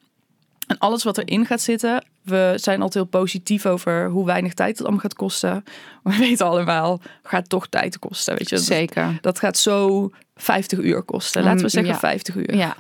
[0.67, 2.05] en alles wat erin gaat zitten.
[2.23, 5.65] We zijn altijd heel positief over hoe weinig tijd het allemaal gaat kosten.
[6.03, 8.37] Maar we weten allemaal, gaat toch tijd kosten.
[8.37, 8.55] Weet je?
[8.57, 9.19] Dat- Zeker.
[9.21, 11.41] Dat gaat zo 50 uur kosten.
[11.43, 11.99] Laten we Mm, zeggen ja.
[11.99, 12.55] 50 uur.
[12.57, 12.77] Ja,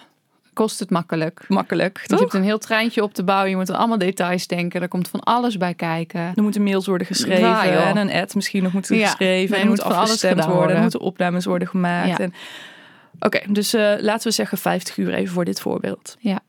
[0.52, 1.44] kost het makkelijk.
[1.48, 2.20] Makkelijk, Je toch?
[2.20, 3.50] hebt een heel treintje op te bouwen.
[3.50, 4.82] Je moet aan allemaal details denken.
[4.82, 6.20] Er komt van alles bij kijken.
[6.34, 9.06] Er moeten mails worden geschreven Ja, en een ad misschien nog moeten Ja.
[9.06, 9.50] geschreven.
[9.50, 10.76] Nee, en er moet moet afgestemd worden.
[10.76, 12.20] Er moeten opnames worden gemaakt.
[12.20, 12.34] En...
[13.20, 16.16] Oké, dus eh, laten we zeggen 50 uur even voor dit voorbeeld.
[16.18, 16.40] Ja.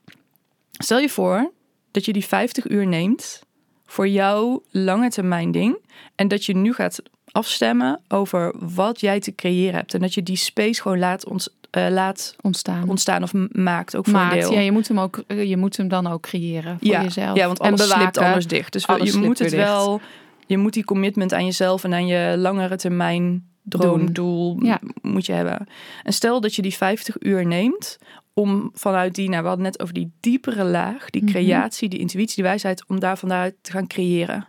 [0.78, 1.52] Stel je voor
[1.90, 3.42] dat je die 50 uur neemt
[3.86, 5.76] voor jouw lange termijn ding.
[6.14, 9.94] En dat je nu gaat afstemmen over wat jij te creëren hebt.
[9.94, 12.88] En dat je die space gewoon laat, ons, eh, laat Ontstaan.
[12.88, 14.40] ontstaan of maakt ook voor een Maakt.
[14.40, 14.52] deel.
[14.52, 15.22] Ja, je moet hem ook.
[15.28, 17.36] Je moet hem dan ook creëren voor ja, jezelf.
[17.36, 18.22] Ja, want En alles slipt bewaken.
[18.24, 18.72] anders dicht.
[18.72, 20.00] Dus Alles je moet het wel...
[20.48, 24.12] Je moet die commitment aan jezelf en aan je langere termijn droom, Doen.
[24.12, 24.80] doel Ja.
[25.02, 25.66] moet je hebben.
[26.02, 27.98] En stel dat je die 50 uur neemt
[28.38, 31.30] om vanuit die, nou we hadden net over die diepere laag, die Mhm.
[31.30, 34.48] creatie, die intuïtie, die wijsheid, om daar vanuit te gaan creëren.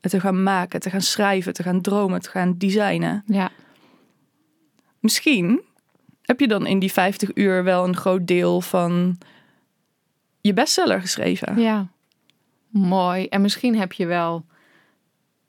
[0.00, 3.22] Het te gaan maken, te gaan schrijven, te gaan dromen, te gaan designen.
[3.26, 3.50] Ja.
[5.00, 5.60] Misschien
[6.22, 9.18] heb je dan in die 50 uur wel een groot deel van
[10.40, 11.58] je bestseller geschreven.
[11.60, 11.88] ja.
[12.68, 13.26] Mooi.
[13.26, 14.44] En misschien heb je wel.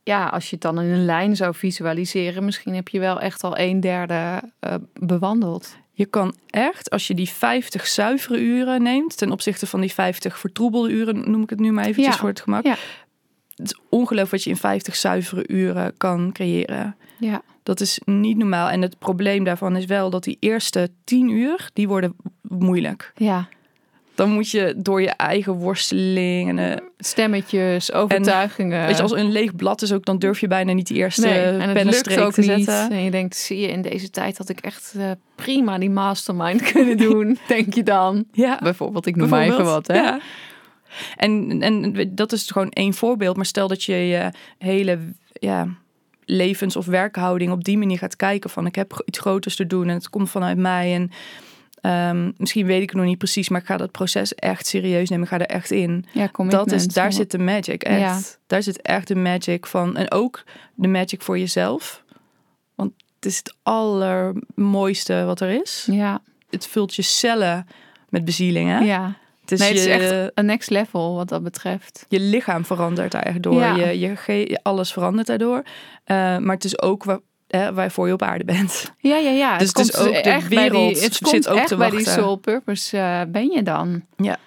[0.03, 3.43] Ja, als je het dan in een lijn zou visualiseren, misschien heb je wel echt
[3.43, 5.77] al een derde eh, bewandeld.
[5.97, 10.39] Je kan echt, als je die 50 zuivere uren neemt, ten opzichte van die 50
[10.39, 12.19] vertroebelde uren, noem ik het nu maar eventjes Ja.
[12.19, 12.63] voor het gemak.
[12.65, 12.75] Ja.
[13.55, 16.95] Het is ongelooflijk wat je in 50 zuivere uren kan creëren.
[17.19, 17.41] Ja.
[17.63, 18.69] Dat is niet normaal.
[18.69, 23.11] En het probleem daarvan is wel dat die eerste 10 uur, die worden moeilijk.
[23.15, 23.47] Ja.
[24.17, 28.85] Dan moet je door je eigen worsteling en eh, Stemmetjes, overtuigingen.
[28.85, 31.27] weet je, als een leeg blad is ook, dan durf je bijna niet die eerste
[31.27, 32.49] nee, en het lukt pennenstreek ook te niet.
[32.49, 32.91] zetten.
[32.91, 36.61] En je denkt, zie je, in deze tijd had ik echt eh, prima die mastermind
[36.71, 38.25] kunnen doen, denk je dan.
[38.31, 38.59] Ja.
[38.63, 39.87] Bijvoorbeeld, ik noem maar even wat.
[39.87, 39.93] Hè?
[39.93, 40.19] Ja.
[41.15, 43.35] En, en dat is gewoon één voorbeeld.
[43.35, 44.99] Maar stel dat je je hele
[45.33, 45.67] ja,
[46.25, 48.49] levens- of werkhouding op die manier gaat kijken.
[48.49, 50.93] Van ik heb iets groters te doen en het komt vanuit mij.
[50.93, 51.11] En
[51.81, 55.09] ehm, misschien weet ik het nog niet precies, maar ik ga dat proces echt serieus
[55.09, 55.25] nemen.
[55.25, 56.05] Ik ga er echt in.
[56.11, 56.29] Ja.
[56.47, 57.99] Dat is, daar zit de magic echt.
[57.99, 58.19] Ja.
[58.47, 59.97] Daar zit echt de magic van.
[59.97, 60.43] En ook
[60.75, 62.03] de magic voor jezelf.
[62.75, 65.87] Want het is het allermooiste wat er is.
[65.91, 67.67] Ja, Het vult je cellen
[68.09, 68.69] met bezieling.
[68.69, 68.77] Hè?
[68.79, 69.17] ja.
[69.41, 72.05] Het is, Nee, het is je, echt een next level wat dat betreft.
[72.09, 73.59] je lichaam verandert daar echt door.
[73.59, 73.75] Ja.
[73.75, 75.63] Je, je, alles verandert daardoor.
[76.03, 78.93] Eh, maar het is ook waarvoor je op aarde bent.
[78.97, 79.57] Ja, ja, ja.
[79.57, 82.09] Dus het ook de echt wereld die, het zit komt ook echt te bij die
[82.09, 84.03] soul purpose eh, ben je dan.
[84.15, 84.37] Ja.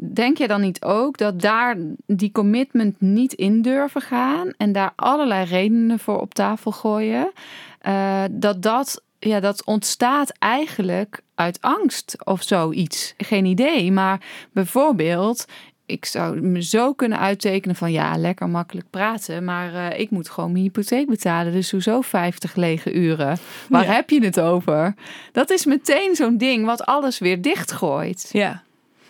[0.00, 4.92] Denk je dan niet ook dat daar die commitment niet in durven gaan en daar
[4.96, 7.32] allerlei redenen voor op tafel gooien,
[7.80, 13.14] eh, dat dat, ja, dat ontstaat eigenlijk uit angst of zoiets?
[13.16, 14.20] Geen idee, maar
[14.52, 15.44] bijvoorbeeld.
[15.88, 20.28] Ik zou me zo kunnen uittekenen van ja, lekker makkelijk praten, maar eh, ik moet
[20.30, 21.52] gewoon mijn hypotheek betalen.
[21.52, 23.38] Dus hoezo 50 lege uren?
[23.68, 23.92] Waar Ja.
[23.92, 24.94] heb je het over?
[25.32, 28.28] Dat is meteen zo'n ding wat alles weer dichtgooit.
[28.32, 28.62] Ja.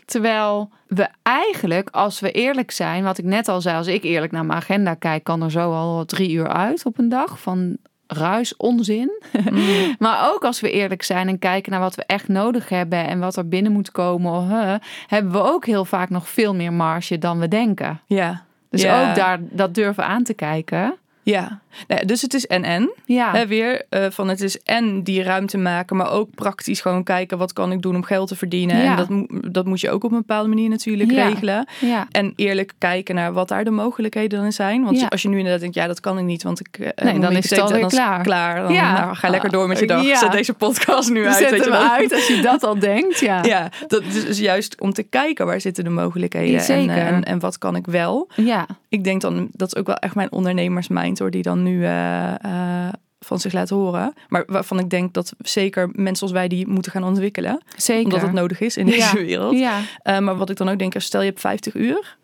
[0.04, 4.32] Terwijl we eigenlijk, als we eerlijk zijn, wat ik net al zei, als ik eerlijk
[4.32, 7.76] naar mijn agenda kijk, kan er zo al drie uur uit op een dag van
[8.08, 9.10] ruis, onzin.
[9.98, 13.18] maar ook als we eerlijk zijn en kijken naar wat we echt nodig hebben en
[13.18, 14.74] wat er binnen moet komen, huh,
[15.06, 18.00] hebben we ook heel vaak nog veel meer marge dan we denken.
[18.06, 18.42] Ja.
[18.70, 19.08] Dus Ja.
[19.10, 20.94] ook daar dat durven aan te kijken.
[21.22, 21.60] Ja.
[21.86, 22.90] Nee, dus het is en-en.
[23.04, 27.02] Ja, Hè, weer eh, van het is en die ruimte maken, maar ook praktisch gewoon
[27.04, 28.76] kijken wat kan ik doen om geld te verdienen.
[28.82, 28.90] Ja.
[28.90, 31.28] En dat, dat moet je ook op een bepaalde manier natuurlijk Ja.
[31.28, 31.66] regelen.
[31.80, 32.06] ja.
[32.10, 34.84] En eerlijk kijken naar wat daar de mogelijkheden dan zijn.
[34.84, 36.78] Want als je nu inderdaad denkt, ja, dat kan ik niet, want ik.
[36.78, 38.22] eh, Nee, dan is het alweer klaar.
[38.22, 38.62] klaar.
[38.62, 40.04] Dan nou, ga lekker door met je dag.
[40.18, 41.34] Zet deze podcast nu uit.
[41.36, 43.18] Zet weet je hem uit als je dat al denkt.
[43.18, 46.60] Ja, Ja, dat is dus juist om te kijken waar zitten de mogelijkheden.
[46.66, 48.28] En, en, en wat kan ik wel.
[48.34, 48.66] ja.
[48.90, 52.44] Ik denk dan, dat is ook wel echt mijn ondernemersmind hoor, die dan nu eh,
[52.44, 54.12] eh, van zich laat horen.
[54.28, 57.62] Maar waarvan ik denk dat zeker mensen als wij die moeten gaan ontwikkelen.
[57.76, 58.04] zeker.
[58.04, 59.24] Omdat het nodig is in deze Ja.
[59.24, 59.58] wereld.
[59.58, 62.16] Ja, Eh, maar wat ik dan ook denk, stel je hebt 50 uur.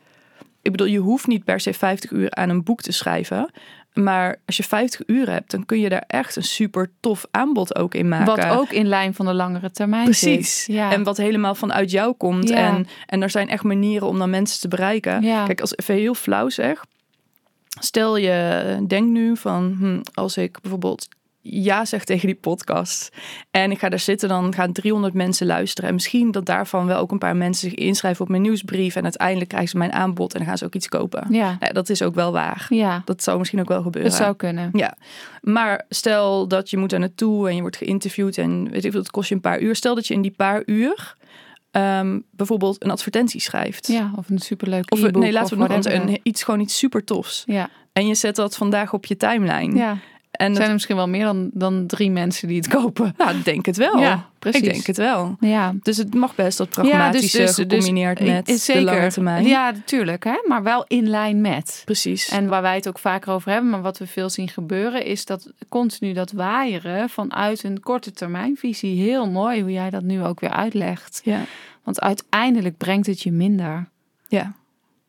[0.62, 3.50] Ik bedoel, je hoeft niet per se 50 uur aan een boek te schrijven.
[3.92, 7.76] Maar als je 50 uur hebt, dan kun je daar echt een super tof aanbod
[7.76, 8.26] ook in maken.
[8.48, 10.64] Wat ook in lijn van de langere termijn Precies.
[10.64, 10.74] zit.
[10.74, 10.92] Ja.
[10.92, 12.48] En wat helemaal vanuit jou komt.
[12.48, 12.56] Ja.
[12.56, 15.22] En, en er zijn echt manieren om dan mensen te bereiken.
[15.22, 15.44] Ja.
[15.44, 16.84] Kijk, als even heel flauw zeg.
[17.80, 21.08] Stel je denkt nu van, hm, als ik bijvoorbeeld
[21.46, 23.08] ja zeg tegen die podcast
[23.50, 25.88] en ik ga daar zitten, dan gaan 300 mensen luisteren.
[25.88, 28.96] En misschien dat daarvan wel ook een paar mensen zich inschrijven op mijn nieuwsbrief.
[28.96, 31.26] En uiteindelijk krijgen ze mijn aanbod en dan gaan ze ook iets kopen.
[31.30, 32.66] Ja, Ja, dat is ook wel waar.
[32.68, 34.10] ja Dat zou misschien ook wel gebeuren.
[34.10, 34.70] dat zou kunnen.
[34.72, 34.96] Ja,
[35.42, 39.00] maar stel dat je moet daar naartoe en je wordt geïnterviewd en weet ik veel,
[39.00, 39.76] het kost je een paar uur.
[39.76, 41.16] Stel dat je in die paar uur
[41.74, 43.86] ehm, bijvoorbeeld een advertentie schrijft.
[43.86, 47.04] Ja, of een superleuk Of nee, laten we nog eens een, iets gewoon iets super
[47.04, 47.42] tofs.
[47.46, 49.76] Ja, En je zet dat vandaag op je timeline.
[49.76, 49.96] ja.
[50.34, 53.14] En zijn het, er misschien wel meer dan, dan drie mensen die het kopen.
[53.16, 53.98] nou, ik denk het wel.
[53.98, 54.60] Ja, precies.
[54.60, 55.36] Ik denk het wel.
[55.40, 59.08] Ja, Dus het mag best dat pragmatische dus- dus- gecombineerd dus- met is de lange
[59.12, 59.46] termijn.
[59.46, 60.34] Ja, natuurlijk, hè?
[60.46, 61.82] maar wel in lijn met.
[61.84, 62.28] Precies.
[62.28, 65.24] En waar wij het ook vaker over hebben, maar wat we veel zien gebeuren, is
[65.24, 69.02] dat continu dat waaieren vanuit een korte termijnvisie.
[69.02, 71.20] Heel mooi hoe jij dat nu ook weer uitlegt.
[71.24, 71.40] ja.
[71.82, 73.88] Want uiteindelijk brengt het je minder.
[74.28, 74.42] ja.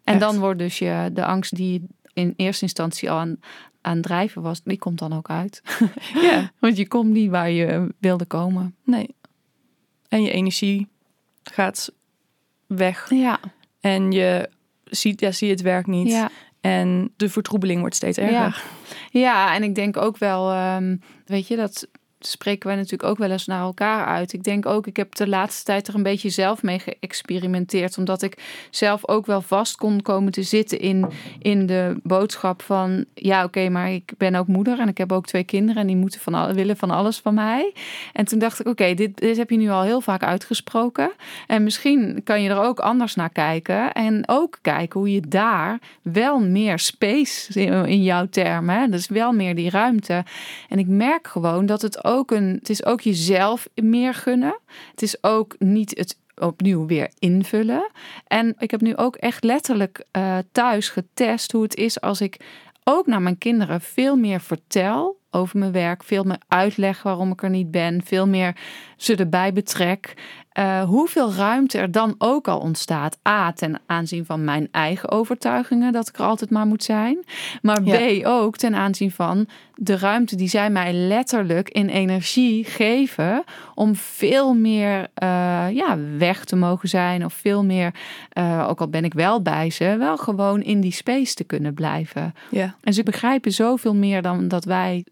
[0.04, 0.20] En Echt.
[0.20, 3.38] dan wordt dus je, de angst die in eerste instantie al aan,
[3.86, 5.62] aan het drijven was, die komt dan ook uit.
[6.22, 6.52] ja.
[6.60, 8.76] Want je komt niet waar je wilde komen.
[8.84, 9.16] Nee.
[10.10, 10.88] En je energie
[11.44, 11.92] gaat
[12.68, 13.10] weg.
[13.10, 13.40] Ja,
[13.80, 14.50] En je
[14.84, 16.08] ziet, ja, zie het werk niet.
[16.08, 16.30] ja.
[16.62, 18.64] En de vertroebeling wordt steeds erger.
[19.10, 21.88] Ja, en ik denk ook wel, ehm, weet je, dat
[22.20, 24.34] spreken wij natuurlijk ook wel eens naar elkaar uit.
[24.34, 27.98] Ik denk ook, ik heb de laatste tijd er een beetje zelf mee geëxperimenteerd.
[27.98, 28.38] Omdat ik
[28.70, 31.06] zelf ook wel vast kon komen te zitten in,
[31.40, 33.06] in de boodschap van...
[33.14, 35.82] Ja, oké, maar ik ben ook moeder en ik heb ook twee kinderen...
[35.82, 37.74] en die moeten van willen van alles van mij.
[38.14, 41.12] En toen dacht ik, oké, dit, dit heb je nu al heel vaak uitgesproken.
[41.48, 43.92] En misschien kan je er ook anders naar kijken.
[43.92, 48.92] En ook kijken hoe je daar wel meer space in, in jouw termen...
[48.92, 50.24] Dus wel meer die ruimte.
[50.70, 52.56] En ik merk gewoon dat het ook een...
[52.60, 54.60] Het is ook jezelf meer gunnen.
[54.92, 57.92] Het is ook niet het opnieuw weer invullen.
[58.28, 62.40] En ik heb nu ook echt letterlijk eh, thuis getest hoe het is als ik
[62.84, 67.44] ook naar mijn kinderen veel meer vertel over mijn werk, veel meer uitleg waarom ik
[67.44, 68.56] er niet ben, veel meer
[68.98, 70.14] ze erbij betrek.
[70.56, 73.18] Eh, hoeveel ruimte er dan ook al ontstaat.
[73.28, 77.18] A, ten aanzien van mijn eigen overtuigingen, dat ik er altijd maar moet zijn.
[77.62, 77.98] Maar Ja.
[77.98, 83.44] B, ook ten aanzien van de ruimte die zij mij letterlijk in energie geven.
[83.74, 87.26] om veel meer eh, ja, weg te mogen zijn.
[87.26, 87.94] of veel meer,
[88.30, 91.74] eh, ook al ben ik wel bij ze, wel gewoon in die space te kunnen
[91.74, 92.34] blijven.
[92.52, 92.76] Ja.
[92.84, 95.06] En ze begrijpen zoveel meer dan dat wij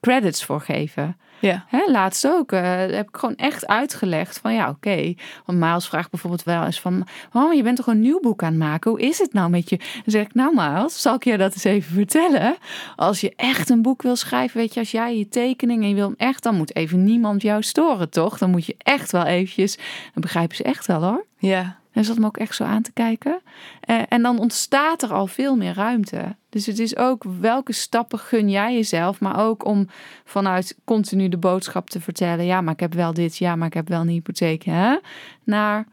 [0.00, 1.16] credits voor geven.
[1.40, 1.64] Ja.
[1.68, 5.14] Hè, laatst ook eh, heb ik gewoon echt uitgelegd van ja, oké.
[5.44, 7.06] Want Miles vraagt bijvoorbeeld wel eens van...
[7.32, 8.90] Oh, je bent toch een nieuw boek aan het maken?
[8.90, 9.76] Hoe is het nou met je?
[9.76, 12.56] Dan zeg ik, nou Miles, zal ik je dat eens even vertellen?
[12.96, 15.94] Als je echt een boek wil schrijven, weet je, als jij je tekening en je
[15.94, 16.42] wil hem echt...
[16.42, 18.38] dan moet even niemand jou storen, toch?
[18.38, 19.76] Dan moet je echt wel eventjes...
[20.12, 21.26] Dan begrijpen ze echt wel hoor.
[21.38, 21.77] Ja.
[21.98, 23.40] En zat hem ook echt zo aan te kijken.
[23.80, 26.36] Eh, en dan ontstaat er al veel meer ruimte.
[26.48, 29.88] Dus het is ook welke stappen gun jij jezelf, maar ook om
[30.24, 33.74] vanuit continu de boodschap te vertellen: ja, maar ik heb wel dit, ja, maar ik
[33.74, 34.62] heb wel een hypotheek.
[34.62, 34.96] Hè?
[35.44, 35.86] Naar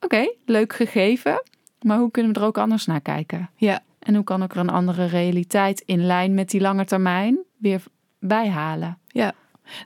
[0.00, 1.42] oké, leuk gegeven,
[1.80, 3.50] maar hoe kunnen we er ook anders naar kijken?
[3.56, 3.82] Ja.
[3.98, 7.82] En hoe kan ik er een andere realiteit in lijn met die lange termijn weer
[8.18, 8.98] bijhalen?
[9.06, 9.32] Ja,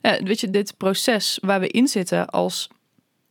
[0.02, 2.68] weet je, dit proces waar we in zitten als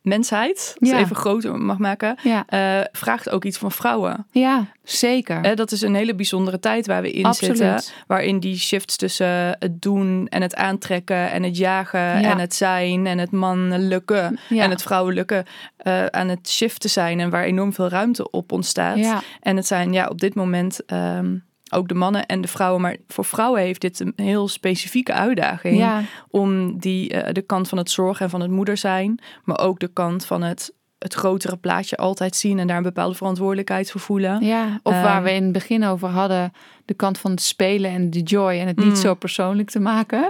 [0.07, 0.91] mensheid, Ja.
[0.95, 4.25] het even groter mag maken, Ja, eh, vraagt ook iets van vrouwen.
[4.31, 5.41] ja zeker.
[5.41, 7.57] Eh, dat is een hele bijzondere tijd waar we in Absoluut.
[7.57, 7.93] zitten.
[8.07, 9.27] Waarin die shifts tussen
[9.59, 12.21] het doen en het aantrekken en het jagen Ja.
[12.31, 15.45] en het zijn en het mannelijke en het vrouwelijke
[15.77, 17.19] eh, aan het shiften zijn.
[17.19, 19.23] En waar enorm veel ruimte op ontstaat.
[19.41, 21.35] En het zijn ja, op dit moment ehm,
[21.71, 22.81] ook de mannen en de vrouwen.
[22.81, 25.77] Maar voor vrouwen heeft dit een heel specifieke uitdaging.
[25.77, 29.19] ja, Om die, eh, de kant van het zorgen en van het moeder zijn.
[29.43, 32.59] Maar ook de kant van het, het grotere plaatje altijd zien.
[32.59, 34.45] En daar een bepaalde verantwoordelijkheid voor voelen.
[34.45, 36.53] Ja, of Ehm, waar we in het begin over hadden,
[36.85, 38.95] de kant van het spelen en de joy en het niet Mm.
[38.95, 40.27] zo persoonlijk te maken.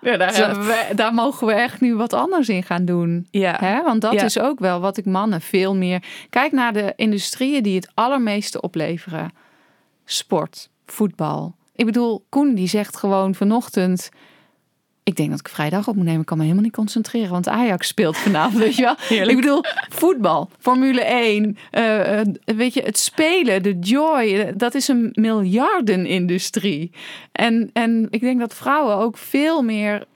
[0.00, 0.32] Ja, daar,
[0.64, 3.26] we, daar mogen we echt nu wat anders in gaan doen.
[3.30, 3.82] Ja, Hè?
[3.82, 4.22] Want dat Ja.
[4.24, 6.02] is ook wel wat ik mannen veel meer.
[6.30, 9.30] Kijk naar de industrieën die het allermeeste opleveren:
[10.04, 11.56] sport, voetbal.
[11.74, 14.10] Ik bedoel, Koen die zegt gewoon vanochtend.
[15.02, 16.20] Ik denk dat ik vrijdag op moet nemen.
[16.20, 18.94] Ik kan me helemaal niet concentreren, want Ajax speelt vanavond, weet je wel.
[19.08, 19.30] Heerlijk.
[19.30, 24.74] Ik bedoel, voetbal, Formule 1, eh, eh, weet je, het spelen, de joy, eh, dat
[24.74, 26.90] is een miljardenindustrie.
[27.32, 30.06] En, en ik denk dat vrouwen ook veel meer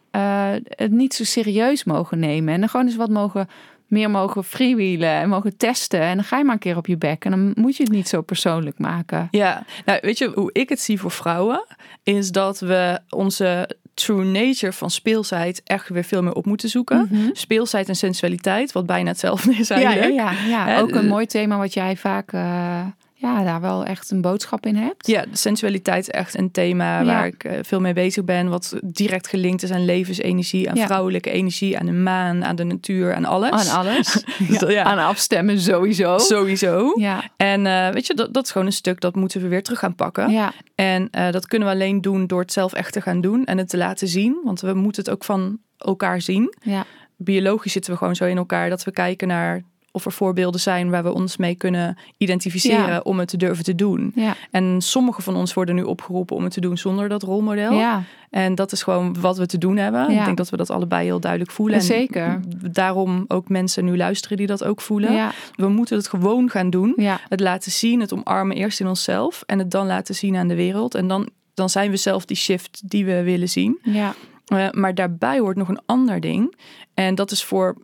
[0.69, 2.55] het niet zo serieus mogen nemen.
[2.55, 3.49] En dan gewoon eens wat mogen,
[3.89, 6.01] meer mogen freewheelen en mogen testen.
[6.01, 7.93] En dan ga je maar een keer op je bek en dan moet je het
[7.93, 9.29] niet zo persoonlijk maken.
[9.31, 11.65] Ja, nou weet je hoe ik het zie voor vrouwen?
[12.03, 17.09] Is dat we onze true nature van speelsheid echt weer veel meer op moeten zoeken.
[17.11, 17.29] Mhm.
[17.33, 20.15] Speelsheid en sensualiteit, wat bijna hetzelfde is Ja, eigenlijk.
[20.15, 20.67] ja, ja, ja.
[20.67, 22.81] Hè, ook een mooi thema wat jij vaak eh,
[23.21, 25.07] ja, daar wel echt een boodschap in hebt.
[25.07, 27.05] Ja, sensualiteit is echt een thema Ja.
[27.05, 28.49] waar ik eh, veel mee bezig ben.
[28.49, 30.87] Wat direct gelinkt is aan levensenergie, aan Ja.
[30.87, 33.51] vrouwelijke energie, aan de maan, aan de natuur, aan alles.
[33.51, 34.25] Aan alles.
[34.49, 34.83] Dus ja.
[34.83, 36.19] Aan afstemmen sowieso.
[36.19, 36.93] Sowieso.
[36.99, 39.63] Ja, En eh, weet je, dat, dat is gewoon een stuk dat moeten we weer
[39.63, 40.31] terug gaan pakken.
[40.31, 43.45] ja, En eh, dat kunnen we alleen doen door het zelf echt te gaan doen
[43.45, 44.41] en het te laten zien.
[44.45, 46.55] Want we moeten het ook van elkaar zien.
[46.63, 46.85] ja,
[47.17, 49.63] Biologisch zitten we gewoon zo in elkaar dat we kijken naar
[49.99, 53.01] of er voorbeelden zijn waar we ons mee kunnen identificeren Ja.
[53.03, 54.13] om het te durven te doen.
[54.15, 57.73] ja, En sommige van ons worden nu opgeroepen om het te doen zonder dat rolmodel.
[57.73, 58.03] ja.
[58.31, 60.11] En dat is gewoon wat we te doen hebben.
[60.11, 61.77] Ik denk dat we dat allebei heel duidelijk voelen.
[61.77, 62.41] En Zeker.
[62.73, 65.31] daarom ook mensen nu luisteren die dat ook voelen.
[65.55, 66.93] We moeten het gewoon gaan doen.
[67.29, 69.43] Het laten zien, het omarmen eerst in onszelf.
[69.47, 70.95] En het dan laten zien aan de wereld.
[70.95, 73.79] En dan, dan zijn we zelf die shift die we willen zien.
[73.83, 74.15] ja.
[74.47, 76.57] Eh, maar daarbij hoort nog een ander ding.
[76.95, 77.77] En dat is voor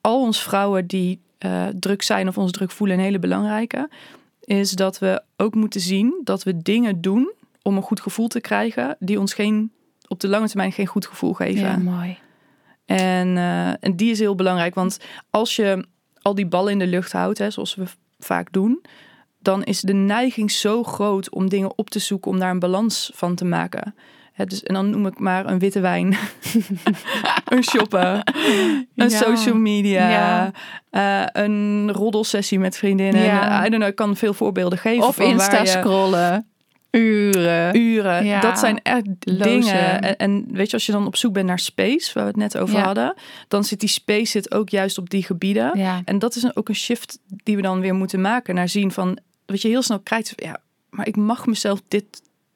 [0.00, 3.90] al ons vrouwen die eh, druk zijn of ons druk voelen een hele belangrijke.
[4.40, 7.32] Is dat we ook moeten zien dat we dingen doen
[7.62, 8.96] om een goed gevoel te krijgen.
[8.98, 9.72] Die ons geen,
[10.08, 11.60] op de lange termijn geen goed gevoel geven.
[11.60, 12.18] Ja, mooi.
[12.84, 14.74] En, eh, en die is heel belangrijk.
[14.74, 14.98] Want
[15.30, 15.86] als je
[16.22, 17.84] al die ballen in de lucht houdt, hè, zoals we
[18.18, 18.82] vaak doen,
[19.38, 23.10] dan is de neiging zo groot om dingen op te zoeken om daar een balans
[23.14, 23.94] van te maken.
[24.36, 26.16] Hè, dus, en dan noem ik maar een witte wijn,
[27.54, 29.08] een shoppen, een Ja.
[29.08, 30.50] social media, Ja.
[30.90, 33.22] eh, een roddelsessie met vriendinnen.
[33.22, 33.58] Ja.
[33.58, 35.06] I don't know, ik kan veel voorbeelden geven.
[35.06, 36.46] Of van waar Insta scrollen.
[36.90, 37.76] Uren.
[37.76, 38.24] uren.
[38.24, 38.40] Ja.
[38.40, 39.42] Dat zijn echt Lozen.
[39.44, 40.00] dingen.
[40.02, 42.38] En, en weet je, als je dan op zoek bent naar space, waar we het
[42.38, 42.82] net over Ja.
[42.84, 43.14] hadden,
[43.48, 45.78] dan zit die space zit ook juist op die gebieden.
[45.78, 48.68] Ja, En dat is een- ook een shift die we dan weer moeten maken naar
[48.68, 50.58] zien van, wat je heel snel krijgt, ja,
[50.90, 52.04] maar ik mag mezelf dit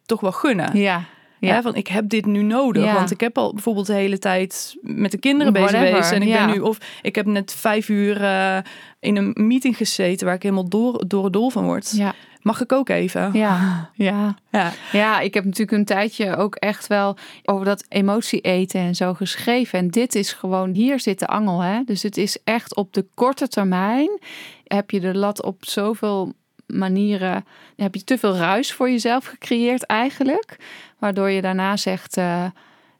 [0.07, 0.77] toch wel gunnen.
[0.79, 1.05] ja.
[1.41, 1.63] Ja.
[1.63, 2.85] Van ik heb dit nu nodig.
[2.85, 2.95] Ja.
[2.95, 6.13] Want ik heb al bijvoorbeeld de hele tijd met de kinderen bezig geweest.
[6.13, 6.45] En ik ja.
[6.45, 8.59] ben nu, of ik heb net vijf uur eh,
[9.01, 11.91] in een meeting gezeten waar ik helemaal door, door het dol van word.
[11.97, 13.31] Ja, Mag ik ook even?
[13.39, 14.35] ja, ja.
[14.51, 14.73] Ja.
[14.93, 19.15] Ja, ik heb natuurlijk een tijdje ook echt wel over dat emotie eten en zo
[19.15, 19.79] geschreven.
[19.79, 21.61] En dit is gewoon, hier zit de angel.
[21.61, 21.83] Hè?
[21.85, 24.21] Dus het is echt op de korte termijn
[24.67, 26.33] heb je de lat op zoveel
[26.67, 27.45] manieren,
[27.77, 30.57] heb je te veel ruis voor jezelf gecreëerd eigenlijk.
[31.01, 32.45] Waardoor je daarna zegt, eh,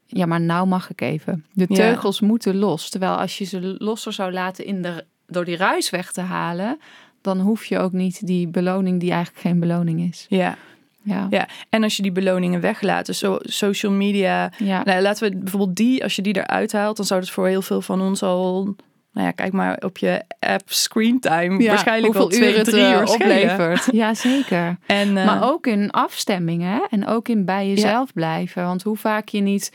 [0.05, 1.45] ja maar nou mag ik even.
[1.53, 1.75] De Ja.
[1.75, 2.89] teugels moeten los.
[2.89, 6.79] Terwijl als je ze losser zou laten in de, door die ruis weg te halen,
[7.21, 10.25] dan hoef je ook niet die beloning die eigenlijk geen beloning is.
[10.29, 10.57] Ja.
[11.03, 14.83] Ja, Ja, en als je die beloningen weglaat, dus zo, social media, ja.
[14.83, 17.61] nou, laten we bijvoorbeeld die, als je die eruit haalt, dan zou dat voor heel
[17.61, 18.75] veel van ons al,
[19.13, 22.91] nou ja, kijk maar op je app screen time, waarschijnlijk wel twee, het, drie eh,
[22.91, 23.87] uur oplevert.
[24.01, 24.77] Ja, zeker.
[24.85, 28.63] En, eh, maar ook in afstemmingen en ook in bij jezelf blijven.
[28.63, 29.71] Want hoe vaak je niet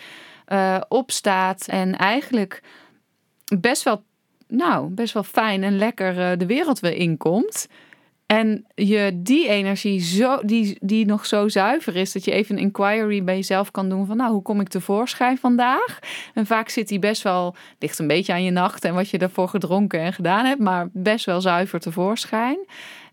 [0.46, 2.62] eh, opstaat en eigenlijk
[3.60, 4.04] best wel,
[4.48, 7.68] nou, best wel fijn en lekker eh, de wereld weer inkomt.
[8.26, 12.62] En je die energie zo, die, die nog zo zuiver is, dat je even een
[12.62, 15.98] inquiry bij jezelf kan doen van, nou, hoe kom ik tevoorschijn vandaag?
[16.34, 19.18] En vaak zit die best wel, ligt een beetje aan je nacht en wat je
[19.18, 22.58] daarvoor gedronken en gedaan hebt, maar best wel zuiver tevoorschijn.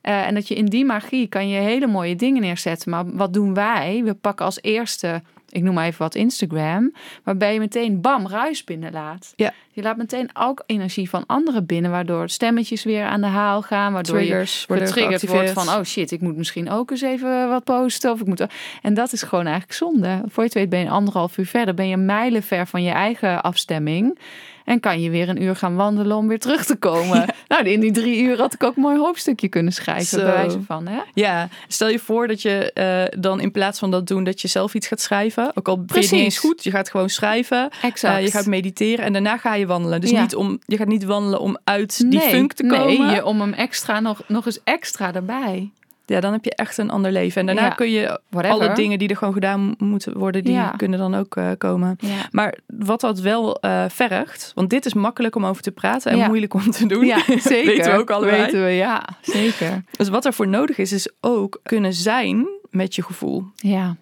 [0.02, 2.92] Eh, en dat je in die magie kan je hele mooie dingen neerzetten.
[2.92, 4.02] Maar wat doen wij?
[4.04, 5.22] We pakken als eerste,
[5.54, 6.94] ik noem maar even wat Instagram,
[7.24, 9.34] waarbij je meteen bam, ruis binnenlaat.
[9.36, 9.54] Ja.
[9.72, 13.94] Je laat meteen ook energie van anderen binnen, waardoor stemmetjes weer aan de haal gaan,
[13.94, 17.50] waardoor je triggers worden getriggerd wordt van, oh shit, ik moet misschien ook eens even
[17.50, 18.12] wat posten.
[18.12, 18.46] Of ik moet...
[18.82, 20.22] En dat is gewoon eigenlijk zonde.
[20.28, 22.92] Voor je het weet ben je anderhalf uur verder, ben je mijlen ver van je
[22.92, 24.20] eigen afstemming.
[24.66, 27.26] En kan je weer een uur gaan wandelen om weer terug te komen.
[27.48, 30.26] Nou, in die drie uur had ik ook een mooi hoofdstukje kunnen schrijven, Zo.
[30.26, 30.88] bij wijze van.
[30.88, 31.00] Hè?
[31.14, 34.48] Ja, stel je voor dat je eh, dan in plaats van dat doen, dat je
[34.48, 35.52] zelf iets gaat schrijven.
[35.54, 37.70] Ook al vind je niet eens goed, je gaat gewoon schrijven.
[37.82, 38.18] Exact.
[38.18, 40.02] Eh, je gaat mediteren en daarna ga je wandelen.
[40.02, 40.22] Dus Ja.
[40.22, 43.06] niet om, je gaat niet wandelen om uit die nee, funk te komen.
[43.06, 45.72] Nee, je, om hem extra nog, nog eens extra erbij.
[46.06, 47.40] Ja, dan heb je echt een ander leven.
[47.40, 47.70] En daarna Ja.
[47.70, 48.58] kun je Whatever.
[48.60, 50.70] alle dingen die er gewoon gedaan moeten worden, die Ja.
[50.72, 51.96] kunnen dan ook eh, komen.
[52.00, 52.28] Ja.
[52.32, 56.28] Maar wat dat wel eh, vergt, want dit is makkelijk om over te praten en
[56.28, 57.06] moeilijk om te doen.
[57.06, 57.66] Ja, zeker.
[57.76, 58.42] Weten we ook allebei.
[58.42, 59.84] Weten we, ja, zeker.
[59.92, 63.44] Dus wat ervoor nodig is, is ook kunnen zijn met je gevoel.
[63.56, 63.96] Ja,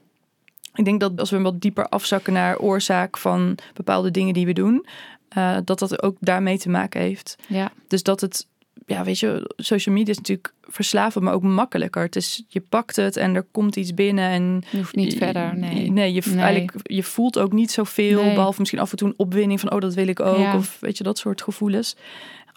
[0.74, 4.54] Ik denk dat als we wat dieper afzakken naar oorzaak van bepaalde dingen die we
[4.54, 4.86] doen,
[5.30, 7.36] eh, dat dat ook daarmee te maken heeft.
[7.48, 8.48] ja, Dus dat het,
[8.86, 12.02] ja, weet je, social media is natuurlijk verslavend, maar ook makkelijker.
[12.02, 15.58] Het is, je pakt het en er komt iets binnen en je hoeft niet verder.
[15.58, 15.92] Nee.
[15.92, 16.44] Nee, je, Nee.
[16.44, 18.34] Eigenlijk, je voelt ook niet zoveel, Nee.
[18.34, 20.38] behalve misschien af en toe een opwinding van, oh, dat wil ik ook.
[20.38, 20.56] Ja.
[20.56, 21.96] Of weet je, dat soort gevoelens.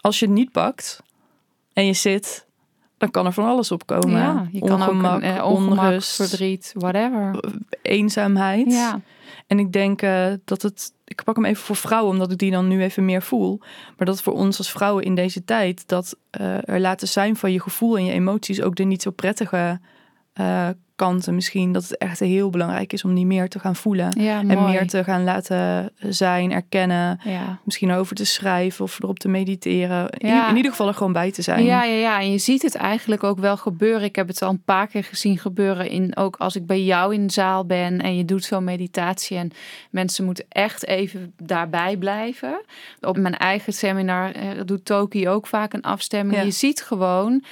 [0.01, 1.01] Als je het niet pakt
[1.73, 2.45] en je zit,
[2.97, 4.21] dan kan er van alles opkomen.
[4.21, 7.39] Ja, je kan ongemak, ook een, eh, ongemak, onrust, verdriet, whatever.
[7.81, 8.71] eenzaamheid.
[8.71, 9.01] Ja,
[9.47, 10.93] En ik denk eh, dat het.
[11.05, 13.59] Ik pak hem even voor vrouwen, omdat ik die dan nu even meer voel.
[13.97, 15.87] Maar dat voor ons als vrouwen in deze tijd.
[15.87, 19.11] dat eh, er laten zijn van je gevoel en je emoties ook de niet zo
[19.11, 19.79] prettige
[20.33, 21.71] eh, kanten misschien.
[21.71, 24.21] Dat het echt heel belangrijk is om die meer te gaan voelen.
[24.21, 24.71] Ja, En mooi.
[24.71, 27.19] meer te gaan laten zijn, erkennen.
[27.23, 27.59] Ja.
[27.63, 30.09] Misschien over te schrijven of erop te mediteren.
[30.09, 30.49] In, Ja.
[30.49, 31.63] in ieder geval er gewoon bij te zijn.
[31.63, 32.19] Ja, ja, ja.
[32.19, 34.03] En je ziet het eigenlijk ook wel gebeuren.
[34.03, 35.89] Ik heb het al een paar keer gezien gebeuren.
[35.89, 39.37] In, ook als ik bij jou in de zaal ben en je doet zo'n meditatie.
[39.37, 39.51] En
[39.89, 42.61] mensen moeten echt even daarbij blijven.
[43.01, 46.43] Op mijn eigen seminar eh, doet Toki ook vaak een afstemming.
[46.43, 47.43] Je ziet gewoon,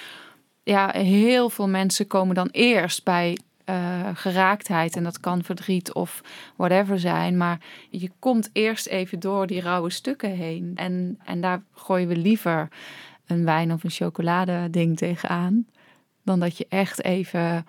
[0.64, 4.96] ja, heel veel mensen komen dan eerst bij eh, geraaktheid.
[4.96, 6.22] En dat kan verdriet of
[6.56, 7.38] whatever zijn.
[7.38, 7.60] Maar
[7.90, 10.72] je komt eerst even door die rauwe stukken heen.
[10.76, 12.68] En, en daar gooien we liever
[13.26, 15.68] een wijn of een chocolade ding tegenaan.
[16.24, 17.66] Dan dat je echt even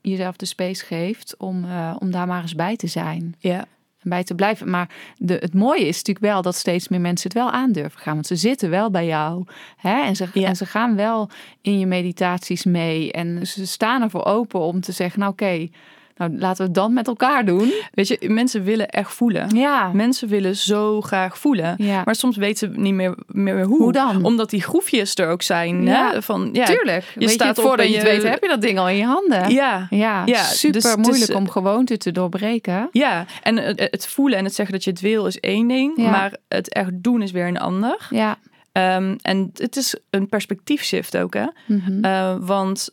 [0.00, 3.34] jezelf de space geeft om, eh, om daar maar eens bij te zijn.
[3.38, 3.66] ja.
[4.08, 4.70] Bij te blijven.
[4.70, 8.14] Maar de, het mooie is natuurlijk wel dat steeds meer mensen het wel aandurven gaan.
[8.14, 9.44] Want ze zitten wel bij jou.
[9.76, 10.02] Hè?
[10.02, 10.48] En, ze, Ja.
[10.48, 11.28] en ze gaan wel
[11.60, 13.12] in je meditaties mee.
[13.12, 15.68] En ze staan ervoor open om te zeggen, nou oké,
[16.16, 17.72] nou laten we het dan met elkaar doen.
[17.92, 19.56] Weet je, mensen willen echt voelen.
[19.56, 21.74] Ja, Mensen willen zo graag voelen.
[21.78, 22.02] ja.
[22.04, 23.78] Maar soms weten ze niet meer, meer hoe.
[23.78, 24.24] Hoe dan?
[24.24, 25.82] Omdat die groefjes er ook zijn.
[25.82, 26.10] Ja.
[26.12, 26.22] Hè?
[26.22, 27.04] Van, ja, tuurlijk.
[27.14, 28.96] je Weet staat je, op voordat je het weet heb je dat ding al in
[28.96, 29.50] je handen.
[29.50, 32.88] Ja, Ja, Ja, super dus- dus, moeilijk eh, om gewoonte te doorbreken.
[32.92, 33.24] ja.
[33.42, 35.92] En het, het voelen en het zeggen dat je het wil is één ding.
[35.96, 36.10] Ja.
[36.10, 38.06] Maar het echt doen is weer een ander.
[38.10, 38.38] Ja.
[38.72, 41.34] Ehm, en het is een perspectiefshift ook.
[41.34, 41.46] Hè?
[41.66, 42.04] Mhm.
[42.04, 42.88] Eh, want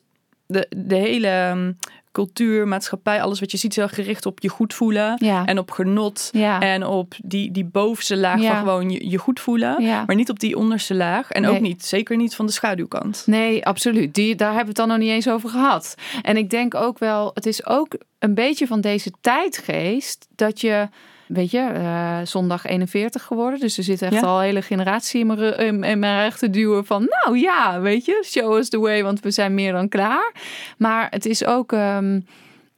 [0.48, 1.72] de, de hele ehm,
[2.14, 5.16] cultuur, maatschappij, alles wat je ziet is heel gericht op je goed voelen.
[5.18, 5.46] ja.
[5.46, 6.30] En op genot.
[6.32, 6.60] ja.
[6.60, 8.48] En op die, die bovenste laag Ja.
[8.50, 9.84] van gewoon je, je goed voelen.
[10.06, 11.32] Maar niet op die onderste laag.
[11.32, 13.24] En ook niet, zeker niet van de schaduwkant.
[13.26, 14.14] Nee, absoluut.
[14.16, 15.96] Die, daar hebben we het dan nog niet eens over gehad.
[16.22, 20.88] En ik denk ook wel, het is ook een beetje van deze tijdgeest dat je.
[21.28, 23.60] Weet je, eh, zondag 41 geworden.
[23.60, 24.22] Dus er zit echt Ja.
[24.22, 27.08] al een hele generatie in mijn, in, in mijn rug te duwen van...
[27.24, 30.32] Nou ja, weet je, show us the way, want we zijn meer dan klaar.
[30.78, 31.72] Maar het is ook...
[31.72, 32.20] ehm,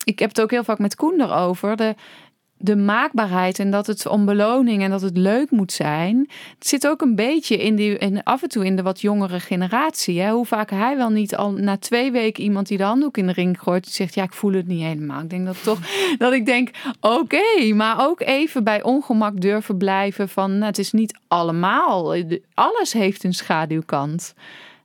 [0.04, 1.76] ik heb het ook heel vaak met Koen erover.
[1.76, 1.96] De,
[2.66, 6.30] de maakbaarheid en dat het om beloning en dat het leuk moet zijn.
[6.60, 9.40] Het zit ook een beetje in die, in, af en toe in de wat jongere
[9.40, 10.22] generatie.
[10.22, 10.32] Hè?
[10.32, 13.34] Hoe vaak hij wel niet al na twee weken iemand die de handdoek in de
[13.34, 13.88] ring gooit.
[13.88, 15.22] Zegt, ja, ik voel het niet helemaal.
[15.22, 15.80] Ik denk dat toch,
[16.18, 16.70] dat ik denk,
[17.02, 22.16] oké, maar ook even bij ongemak durven blijven van, nou, het is niet allemaal.
[22.54, 24.34] Alles heeft een schaduwkant.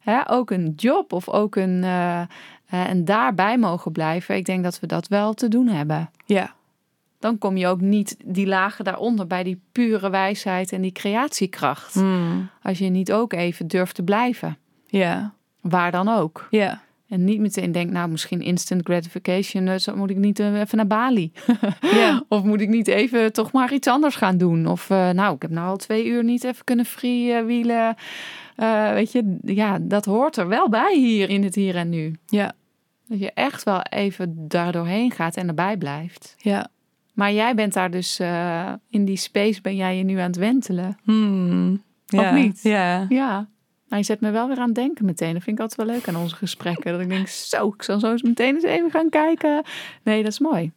[0.01, 0.31] Hè?
[0.31, 2.27] Ook een job of ook een, eh, eh,
[2.69, 4.37] en daarbij mogen blijven.
[4.37, 6.55] Ik denk dat we dat wel te doen hebben Ja,
[7.21, 11.95] dan kom je ook niet die lagen daaronder bij die pure wijsheid en die creatiekracht.
[11.95, 12.49] Mm.
[12.63, 14.57] Als je niet ook even durft te blijven.
[14.87, 16.47] ja, Waar dan ook.
[16.51, 16.83] ja.
[17.09, 20.87] En niet meteen denkt, nou misschien instant gratification, dus moet ik niet eh, even naar
[20.87, 21.33] Bali.
[21.81, 22.23] Ja.
[22.29, 24.67] of moet ik niet even toch maar iets anders gaan doen.
[24.67, 27.95] Of eh, nou, ik heb nou al twee uur niet even kunnen freewielen.
[28.57, 32.15] Eh weet je, ja, dat hoort er wel bij hier in het hier en nu.
[32.27, 32.53] Ja,
[33.07, 36.35] Dat je echt wel even daar doorheen gaat en erbij blijft.
[36.39, 36.69] ja.
[37.15, 40.37] Maar jij bent daar dus eh, in die space ben jij je nu aan het
[40.37, 40.99] wentelen.
[41.03, 41.83] Hmm.
[42.11, 42.31] Of Ja.
[42.33, 42.61] niet?
[42.63, 43.07] Ja.
[43.09, 43.49] Ja.
[43.89, 45.33] Maar je zet me wel weer aan het denken meteen.
[45.33, 46.93] Dat vind ik altijd wel leuk aan onze gesprekken.
[46.93, 49.65] Dat ik denk, zo, ik zal zo eens meteen eens even gaan kijken.
[50.03, 50.73] Nee, dat is mooi.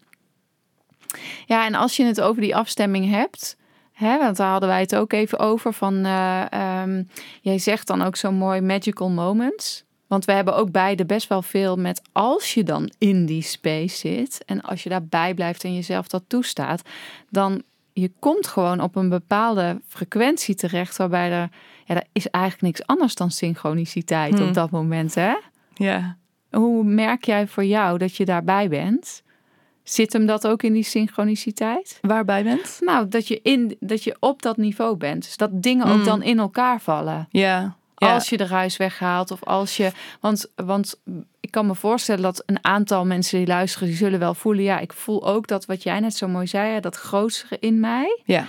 [1.46, 3.58] Ja, en als je het over die afstemming hebt...
[3.94, 5.74] Hè, want daar hadden wij het ook even over.
[5.74, 7.04] Van, eh, ehm,
[7.42, 9.84] jij zegt dan ook zo mooi magical moments.
[10.14, 13.98] Want we hebben ook beide best wel veel met als je dan in die space
[13.98, 14.44] zit...
[14.46, 16.82] en als je daarbij blijft en jezelf dat toestaat...
[17.30, 17.62] dan
[17.94, 20.98] je komt gewoon op een bepaalde frequentie terecht...
[20.98, 21.50] waarbij er
[21.86, 24.48] ja, er is eigenlijk niks anders dan synchroniciteit Hmm.
[24.48, 25.34] op dat moment, hè?
[25.74, 26.18] Ja.
[26.52, 29.24] Hoe merk jij voor jou dat je daarbij bent?
[29.84, 31.98] Zit hem dat ook in die synchroniciteit?
[32.02, 32.78] Waarbij bent?
[32.80, 35.24] Nou, dat je, in, dat je op dat niveau bent.
[35.24, 36.04] Dus dat dingen ook Hmm.
[36.04, 37.28] dan in elkaar vallen.
[37.30, 37.76] Ja.
[38.04, 38.14] Ja.
[38.14, 39.92] Als je de ruis weghaalt of als je...
[40.20, 41.02] Want, want
[41.40, 43.88] ik kan me voorstellen dat een aantal mensen die luisteren...
[43.88, 44.64] die zullen wel voelen...
[44.64, 46.80] ja, ik voel ook dat wat jij net zo mooi zei...
[46.80, 48.22] dat grootste in mij.
[48.26, 48.46] Ja.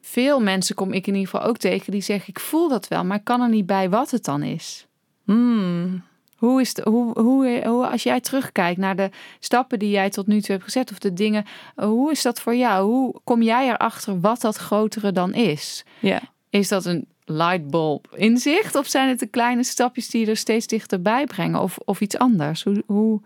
[0.00, 1.92] Veel mensen kom ik in ieder geval ook tegen...
[1.92, 4.42] die zeggen, ik voel dat wel, maar ik kan er niet bij wat het dan
[4.42, 4.86] is.
[5.24, 6.02] Hmm.
[6.44, 10.26] Hoe is het, hoe, hoe, hoe, als jij terugkijkt naar de stappen die jij tot
[10.26, 11.44] nu toe hebt gezet, of de dingen,
[11.74, 12.86] hoe is dat voor jou?
[12.90, 15.84] Hoe kom jij erachter wat dat grotere dan is?
[15.98, 16.20] Ja.
[16.50, 20.66] Is dat een lightbulb inzicht, of zijn het de kleine stapjes die je er steeds
[20.66, 22.62] dichterbij brengen, of, of iets anders?
[22.62, 23.20] Hoe, hoe...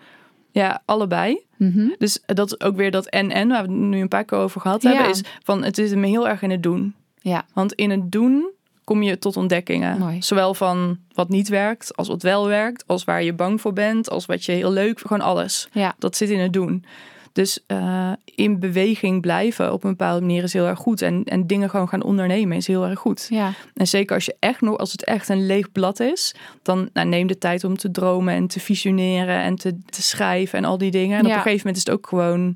[0.51, 1.44] Ja, allebei.
[1.57, 1.88] Mhm.
[1.99, 4.61] Dus dat is ook weer dat en-en, waar we het nu een paar keer over
[4.61, 4.90] gehad Ja.
[4.90, 6.94] hebben, is van het is me heel erg in het doen.
[7.20, 7.44] Ja.
[7.55, 8.51] Want in het doen
[8.84, 9.99] kom je tot ontdekkingen.
[9.99, 10.22] Mooi.
[10.22, 14.11] Zowel van wat niet werkt, als wat wel werkt, als waar je bang voor bent,
[14.11, 15.68] als wat je heel leuk, gewoon alles.
[15.72, 15.94] Ja.
[15.99, 16.84] Dat zit in het doen.
[17.39, 21.03] Dus eh, in beweging blijven op een bepaalde manier is heel erg goed.
[21.03, 23.26] En, en dingen gewoon gaan ondernemen is heel erg goed.
[23.30, 23.53] Ja.
[23.74, 27.09] En zeker als je echt nog, als het echt een leeg blad is, dan nou,
[27.09, 30.78] neem de tijd om te dromen en te visioneren en te, te schrijven en al
[30.78, 31.18] die dingen.
[31.18, 32.55] En op een gegeven moment is het ook gewoon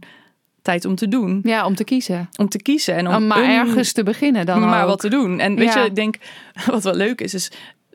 [0.62, 1.40] tijd om te doen.
[1.42, 2.28] ja, om te kiezen.
[2.36, 4.88] Om te kiezen en om Om maar een- ergens te beginnen dan maar ook.
[4.88, 5.38] wat te doen.
[5.38, 5.80] En weet Ja.
[5.80, 6.16] je, ik denk,
[6.66, 7.50] wat wel leuk is, is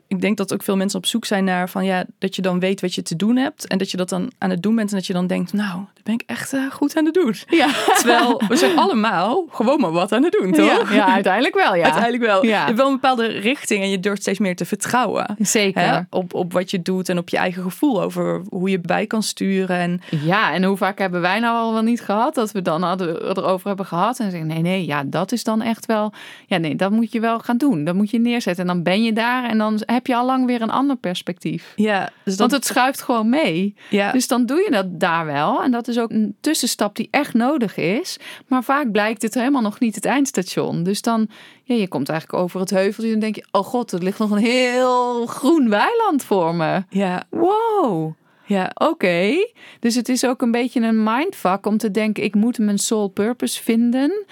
[0.08, 2.60] ik denk dat ook veel mensen op zoek zijn naar van ja, dat je dan
[2.60, 4.90] weet wat je te doen hebt en dat je dat dan aan het doen bent
[4.90, 7.34] en dat je dan denkt, nou, dat ben ik echt eh, goed aan het doen.
[7.48, 7.68] Ja.
[7.96, 10.90] Terwijl we zijn allemaal gewoon maar wat aan het doen, toch?
[10.90, 11.82] Ja, ja, uiteindelijk wel, ja.
[11.82, 12.44] Uiteindelijk wel.
[12.44, 12.58] Ja.
[12.60, 15.36] Je hebt wel een bepaalde richting en je durft steeds meer te vertrouwen.
[15.38, 15.82] Zeker.
[15.82, 16.00] Hè?
[16.10, 19.22] Op, op wat je doet en op je eigen gevoel over hoe je bij kan
[19.22, 19.76] sturen.
[19.76, 22.82] En Ja, en hoe vaak hebben wij nou al wel niet gehad dat we dan
[22.82, 26.12] hadden, erover hebben gehad en zeggen nee, nee, ja, dat is dan echt wel,
[26.46, 27.84] ja, nee, dat moet je wel gaan doen.
[27.84, 30.46] Dat moet je neerzetten en dan ben je daar en dan heb je al lang
[30.46, 31.72] weer een ander perspectief.
[31.76, 33.74] ja, dus dat, Want het schuift gewoon mee.
[33.90, 35.62] ja, Dus dan doe je dat daar wel.
[35.62, 38.18] En dat is ook een tussenstap die echt nodig is.
[38.46, 40.82] Maar vaak blijkt het helemaal nog niet het eindstation.
[40.82, 41.28] Dus dan,
[41.62, 44.18] ja, je komt eigenlijk over het heuveltje en dan denk je, oh god, er ligt
[44.18, 46.82] nog een heel groen weiland voor me.
[46.88, 48.12] ja, Wow.
[48.44, 49.34] ja, Oké,
[49.80, 53.08] dus het is ook een beetje een mindfuck om te denken: ik moet mijn soul
[53.08, 54.26] purpose vinden.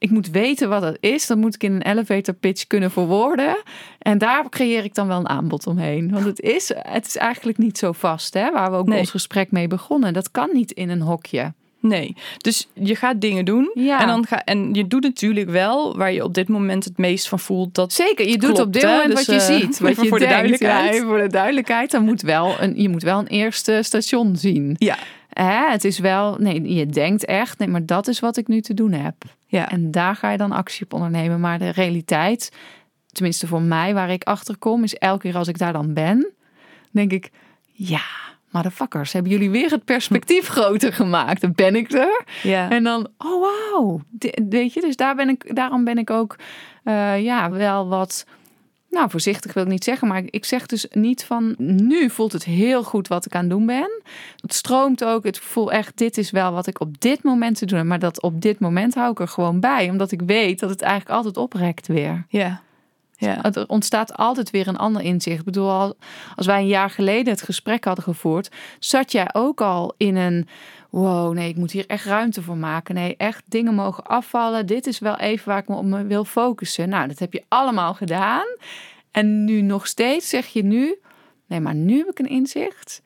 [0.00, 1.26] Ik moet weten wat het is.
[1.26, 3.56] Dat moet ik in een elevator pitch kunnen verwoorden.
[3.98, 6.10] En daar creëer ik dan wel een aanbod omheen.
[6.10, 8.98] Want het is, het is eigenlijk niet zo vast, hè, waar we ook Nee.
[8.98, 10.12] ons gesprek mee begonnen.
[10.12, 11.52] Dat kan niet in een hokje.
[11.80, 12.14] nee.
[12.38, 14.00] Dus je gaat dingen doen Ja.
[14.00, 17.28] en, dan ga, en je doet natuurlijk wel waar je op dit moment het meest
[17.28, 17.74] van voelt.
[17.74, 19.78] Dat, Zeker, je doet op dit moment Dus, wat je eh, ziet.
[19.88, 20.94] Wat je voor de duidelijkheid.
[20.94, 21.90] Ja, voor de duidelijkheid.
[21.90, 24.74] Dan moet wel een, je moet wel een eerste station zien.
[24.78, 24.96] ja,
[25.42, 28.60] Hè, het is wel, nee, je denkt echt, nee, maar dat is wat ik nu
[28.60, 29.14] te doen heb.
[29.46, 31.40] ja, En daar ga je dan actie op ondernemen.
[31.40, 32.52] Maar de realiteit,
[33.12, 36.32] tenminste voor mij, waar ik achter kom, is elke keer als ik daar dan ben,
[36.90, 37.30] denk ik,
[37.72, 38.02] ja,
[38.50, 41.40] motherfuckers, hebben jullie weer het perspectief groter gemaakt?
[41.40, 42.24] Dan ben ik er.
[42.42, 42.70] ja.
[42.70, 43.40] En dan, oh
[43.72, 46.36] wauw, Di- weet je, dus daar ben ik, daarom ben ik ook,
[46.84, 48.26] eh, ja, wel wat.
[48.90, 52.44] Nou, voorzichtig wil ik niet zeggen, maar ik zeg dus niet van nu voelt het
[52.44, 54.02] heel goed wat ik aan het doen ben.
[54.40, 57.66] Het stroomt ook, het voel echt, dit is wel wat ik op dit moment te
[57.66, 57.86] doen heb.
[57.86, 60.82] Maar dat op dit moment hou ik er gewoon bij, omdat ik weet dat het
[60.82, 62.24] eigenlijk altijd oprekt weer.
[62.28, 62.60] ja.
[63.16, 63.38] Ja.
[63.42, 65.38] Het- Er ontstaat altijd weer een ander inzicht.
[65.38, 65.96] Ik bedoel, al-
[66.36, 70.48] als wij een jaar geleden het gesprek hadden gevoerd, zat jij ook al in een.
[70.90, 72.94] Wow, nee, ik moet hier echt ruimte voor maken.
[72.94, 74.66] Nee, echt dingen mogen afvallen.
[74.66, 76.88] Dit is wel even waar ik me op me wil focussen.
[76.88, 78.46] Nou, dat heb je allemaal gedaan.
[79.10, 80.98] En nu nog steeds zeg je nu:
[81.46, 83.02] nee, maar nu heb ik een inzicht.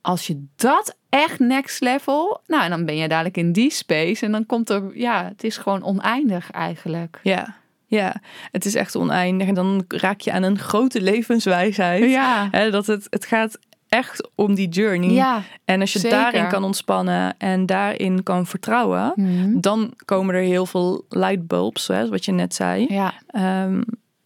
[0.00, 4.24] Als je dat echt next level, nou, en dan ben je dadelijk in die space
[4.24, 7.20] en dan komt er, ja, het is gewoon oneindig eigenlijk.
[7.22, 7.56] Ja,
[7.86, 8.14] ja,
[8.50, 9.48] het is echt oneindig.
[9.48, 12.10] En dan raak je aan een grote levenswijsheid.
[12.10, 13.58] Ja, Hè, dat het, het gaat
[13.92, 15.10] echt om die journey.
[15.10, 15.42] ja.
[15.64, 16.18] En als je zeker.
[16.18, 19.60] daarin kan ontspannen en daarin kan vertrouwen, Mhm.
[19.60, 22.86] dan komen er heel veel lightbulbs, hè, wat je net zei.
[22.88, 23.80] Ja, Ehm,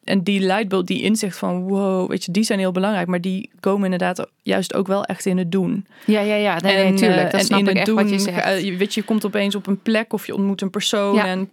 [0.05, 3.51] en die lightbulb, die inzicht van wow, weet je, die zijn heel belangrijk, maar die
[3.61, 5.87] komen inderdaad juist ook wel echt in het doen.
[6.07, 6.59] ja, ja, ja.
[6.61, 7.27] Nee, nee, en, tuurlijk.
[7.27, 8.63] eh, Dat snap in ik echt doen, wat je zegt.
[8.65, 11.15] je weet je, je komt opeens op een plek of je ontmoet een persoon.
[11.15, 11.27] Ja.
[11.27, 11.49] En,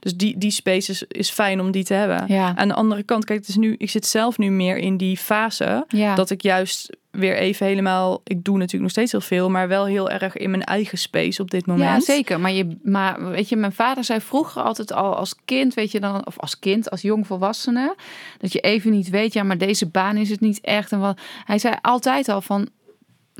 [0.00, 2.24] dus die, die space is, is fijn om die te hebben.
[2.28, 2.52] Ja.
[2.56, 5.16] Aan de andere kant, kijk, het is nu, ik zit zelf nu meer in die
[5.16, 6.14] fase ja.
[6.14, 9.86] dat ik juist weer even helemaal, ik doe natuurlijk nog steeds heel veel, maar wel
[9.86, 12.06] heel erg in mijn eigen space op dit moment.
[12.06, 12.40] Ja, zeker.
[12.40, 16.00] Maar, je, maar weet je, mijn vader zei vroeger altijd al als kind, weet je
[16.00, 17.96] dan, of als kind, als jong volwassene,
[18.38, 20.92] dat je even niet weet, ja, maar deze baan is het niet echt.
[20.92, 22.68] En wat, hij zei altijd al van,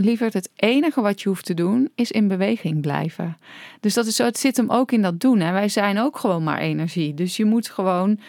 [0.01, 3.37] lieverd, het enige wat je hoeft te doen is in beweging blijven.
[3.81, 5.41] Dus dat is zo, het zit hem ook in dat doen.
[5.41, 7.15] En wij zijn ook gewoon maar energie.
[7.15, 8.21] Dus je moet gewoon,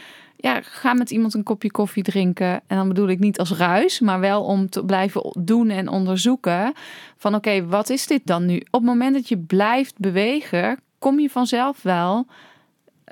[0.42, 2.62] ja, ga met iemand een kopje koffie drinken.
[2.68, 6.74] En dan bedoel ik niet als ruis, maar wel om te blijven doen en onderzoeken.
[7.18, 8.58] Van oké, wat is dit dan nu?
[8.58, 12.26] Op het moment dat je blijft bewegen, kom je vanzelf wel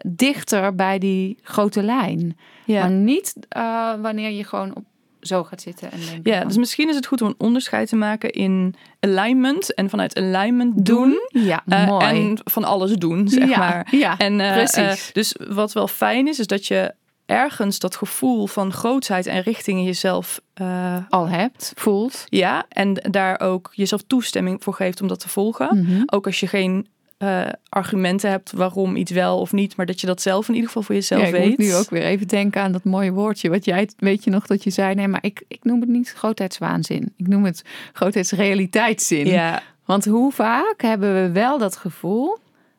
[0.05, 2.37] dichter bij die grote lijn.
[2.65, 2.81] Ja.
[2.81, 4.83] Maar niet eh, wanneer je gewoon op
[5.21, 6.31] zo gaat zitten en denken.
[6.31, 9.89] Ja, van, dus misschien is het goed om een onderscheid te maken in alignment en
[9.89, 11.29] vanuit alignment doen.
[11.29, 12.05] Ja, eh, mooi.
[12.05, 13.87] en van alles doen, zeg ja, maar.
[13.91, 15.09] Ja, En, eh, precies.
[15.13, 16.93] dus wat wel fijn is, is dat je
[17.27, 22.25] ergens dat gevoel van grootsheid en richting in jezelf, eh, al hebt, voelt.
[22.29, 25.83] ja, en daar ook jezelf toestemming voor geeft om dat te volgen.
[25.83, 26.01] Mhm.
[26.05, 30.07] Ook als je geen eh, argumenten hebt waarom iets wel of niet, maar dat je
[30.07, 31.47] dat zelf in ieder geval voor jezelf Ja, ik weet.
[31.47, 33.49] moet nu ook weer even denken aan dat mooie woordje.
[33.49, 36.13] Wat jij, weet je nog dat je zei, nee, maar ik, ik noem het niet
[36.17, 37.13] grootheidswaanzin.
[37.15, 37.63] Ik noem het
[37.93, 39.25] grootheidsrealiteitszin.
[39.27, 42.37] Ja, Want hoe vaak hebben we wel dat gevoel,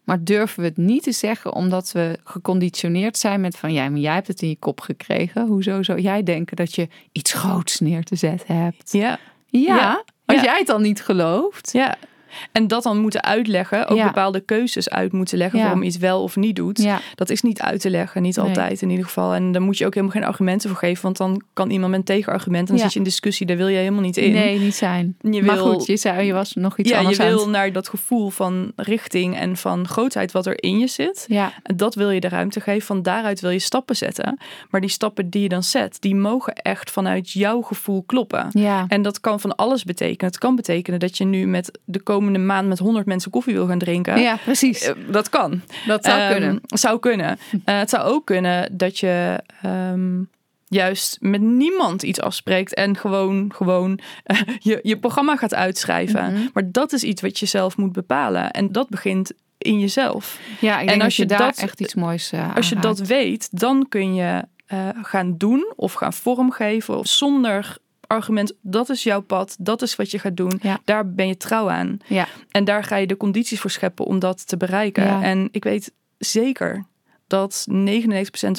[0.08, 4.00] maar durven we het niet te zeggen omdat we geconditioneerd zijn met van ja, maar
[4.00, 5.46] jij hebt het in je kop gekregen.
[5.46, 8.92] Hoezo zou jij denken dat je iets groots neer te zetten hebt?
[8.92, 10.42] ja, Ja, Ja, als ja.
[10.44, 11.72] jij het dan niet gelooft.
[11.72, 11.96] ja.
[12.52, 14.06] En dat dan moeten uitleggen, ook Ja.
[14.06, 16.82] bepaalde keuzes uit moeten leggen waarom iets wel of niet doet.
[16.82, 18.44] Ja, Dat is niet uit te leggen, niet Nee.
[18.46, 19.34] altijd in ieder geval.
[19.34, 22.06] En daar moet je ook helemaal geen argumenten voor geven, want dan kan iemand met
[22.06, 22.68] tegenargument.
[22.68, 24.32] En dan zit je in discussie, daar wil je helemaal niet in.
[24.32, 25.16] nee, niet zijn.
[25.20, 27.48] Je maar wil- goed, je, zei, je was nog iets ja, je anders wil het-
[27.48, 31.24] naar dat gevoel van richting en van grootheid wat er in je zit.
[31.28, 32.86] Ja, En dat wil je de ruimte geven.
[32.86, 34.38] Van daaruit wil je stappen zetten.
[34.70, 38.48] Maar die stappen die je dan zet, die mogen echt vanuit jouw gevoel kloppen.
[38.52, 40.26] ja, En dat kan van alles betekenen.
[40.30, 43.66] Het kan betekenen dat je nu met de komende maand met 100 mensen koffie wil
[43.66, 44.20] gaan drinken.
[44.20, 44.82] ja, precies.
[44.82, 45.60] Eh, Dat kan.
[45.86, 46.60] Dat zou Ehm, kunnen.
[46.66, 47.38] Zou kunnen.
[47.64, 50.22] Eh, het zou ook kunnen dat je ehm,
[50.66, 56.32] juist met niemand iets afspreekt en gewoon, gewoon eh, je, je programma gaat uitschrijven.
[56.32, 56.42] Mhm.
[56.52, 58.50] Maar dat is iets wat je zelf moet bepalen.
[58.50, 60.38] En dat begint in jezelf.
[60.60, 62.98] Ja, ik en als je je daar dat- echt iets moois uh, Als je dat
[62.98, 64.42] weet, dan kun je
[65.02, 67.76] gaan doen of gaan vormgeven zonder
[68.08, 68.52] argument.
[68.62, 70.58] Dat is jouw pad, dat is wat je gaat doen.
[70.62, 70.78] Ja.
[70.84, 71.98] Daar ben je trouw aan.
[72.06, 72.26] Ja.
[72.50, 75.04] En daar ga je de condities voor scheppen om dat te bereiken.
[75.04, 75.22] Ja.
[75.22, 76.84] En ik weet zeker
[77.26, 77.72] dat 99%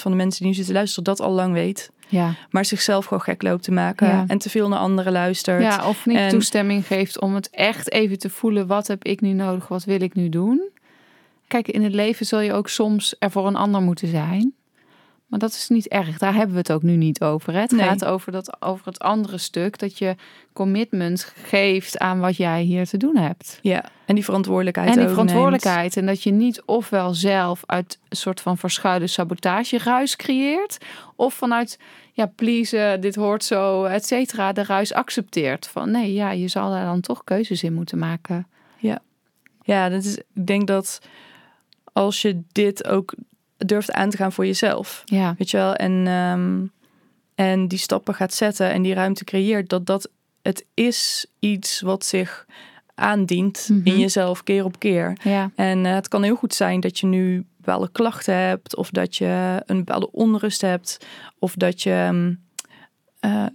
[0.02, 1.91] van de mensen die nu zitten luisteren dat al lang weet.
[2.08, 2.34] Ja.
[2.50, 4.08] Maar zichzelf gewoon gek loopt te maken.
[4.08, 4.24] Ja.
[4.28, 5.62] En te veel naar anderen luistert.
[5.62, 8.68] ja, of niet En- toestemming geeft om het echt even te voelen.
[8.68, 9.68] Wat heb ik nu nodig?
[9.68, 10.70] Wat wil ik nu doen?
[11.47, 14.54] Kijk, in het leven zul je ook soms er voor een ander moeten zijn.
[15.30, 16.18] Maar dat is niet erg.
[16.18, 17.54] Daar hebben we het ook nu niet over.
[17.54, 17.60] Hè?
[17.60, 17.88] Het Nee.
[17.88, 19.78] gaat over, dat, over het andere stuk.
[19.80, 20.16] Dat je
[20.54, 23.60] commitment geeft aan wat jij hier te doen hebt.
[23.62, 25.98] Ja, en die verantwoordelijkheid En die verantwoordelijkheid.
[25.98, 30.78] En dat je niet ofwel zelf uit een soort van verschuilde sabotage ruis creëert.
[31.16, 31.80] Of vanuit,
[32.14, 35.68] ja, please, dit hoort zo, et cetera, de ruis accepteert.
[35.68, 38.48] Van nee, ja, je zal daar dan toch keuzes in moeten maken.
[38.82, 39.00] neemt.
[39.64, 41.00] Ja, dat is, ik denk dat
[41.94, 43.14] als je dit ook
[43.66, 45.01] durft aan te gaan voor jezelf.
[45.05, 45.74] Ja, Weet je wel?
[45.76, 46.66] En, ehm,
[47.36, 49.70] en die stappen gaat zetten en die ruimte creëert.
[49.70, 50.10] Dat dat
[50.41, 52.45] het is iets wat zich
[52.95, 53.88] aandient Mhm.
[53.88, 55.18] in jezelf keer op keer.
[55.24, 58.76] ja, En eh, het kan heel goed zijn dat je nu bepaalde klachten hebt.
[58.76, 60.97] Of dat je een bepaalde onrust hebt.
[61.39, 62.34] Of dat je ehm,
[63.20, 63.45] eh,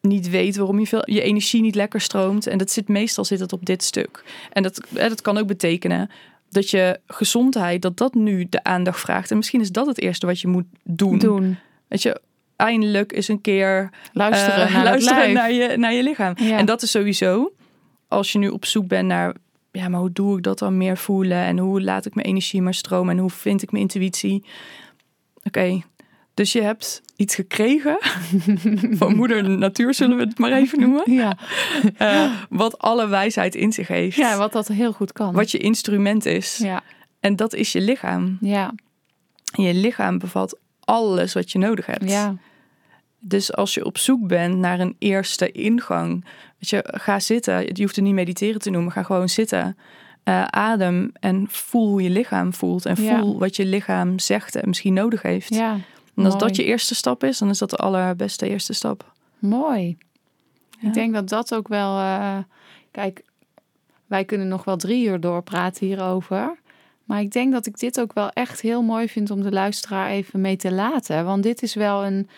[0.00, 2.46] niet weet waarom je, veel, je energie niet lekker stroomt.
[2.46, 4.24] En dat zit meestal zit het op dit stuk.
[4.52, 6.10] En dat, eh, dat kan ook betekenen
[6.52, 9.30] dat je gezondheid, dat dat nu de aandacht vraagt.
[9.30, 11.18] En misschien is dat het eerste wat je moet doen.
[11.18, 11.58] doen.
[11.88, 12.20] Weet je,
[12.56, 16.34] eindelijk eens een keer Luisteren eh, naar luisteren je, naar je lichaam.
[16.36, 16.58] Ja.
[16.58, 17.52] En dat is sowieso,
[18.08, 19.34] als je nu op zoek bent naar,
[19.70, 21.38] ja, maar hoe doe ik dat dan meer voelen?
[21.38, 23.14] En hoe laat ik mijn energie maar stromen?
[23.14, 24.44] En hoe vind ik mijn intuïtie?
[25.42, 25.82] Oké,
[26.34, 27.96] dus je hebt iets gekregen
[29.00, 31.12] van moeder natuur, zullen we het maar even noemen.
[31.12, 31.36] Ja.
[31.96, 34.16] eh, wat alle wijsheid in zich heeft.
[34.16, 35.34] ja, wat dat heel goed kan.
[35.34, 36.56] Wat je instrument is.
[36.56, 36.82] Ja,
[37.20, 38.36] En dat is je lichaam.
[38.40, 38.72] ja,
[39.56, 42.10] En je lichaam bevat alles wat je nodig hebt.
[42.10, 42.36] ja,
[43.18, 46.24] Dus als je op zoek bent naar een eerste ingang,
[46.58, 47.60] weet je, ga zitten.
[47.74, 49.76] Je hoeft het niet mediteren te noemen, ga gewoon zitten.
[50.24, 52.86] Eh, adem en voel hoe je lichaam voelt.
[52.86, 53.18] En Ja.
[53.18, 55.54] voel wat je lichaam zegt en misschien nodig heeft.
[55.54, 55.76] ja.
[56.24, 56.46] En als mooi.
[56.46, 59.12] dat je eerste stap is, dan is dat de allerbeste eerste stap.
[59.38, 59.96] Mooi.
[60.80, 60.88] Ja.
[60.88, 61.98] Ik denk dat dat ook wel.
[61.98, 62.38] eh,
[62.90, 63.24] kijk,
[64.06, 66.60] wij kunnen nog wel drie uur doorpraten hierover.
[67.04, 70.08] Maar ik denk dat ik dit ook wel echt heel mooi vind om de luisteraar
[70.10, 71.24] even mee te laten.
[71.24, 72.28] Want dit is wel een.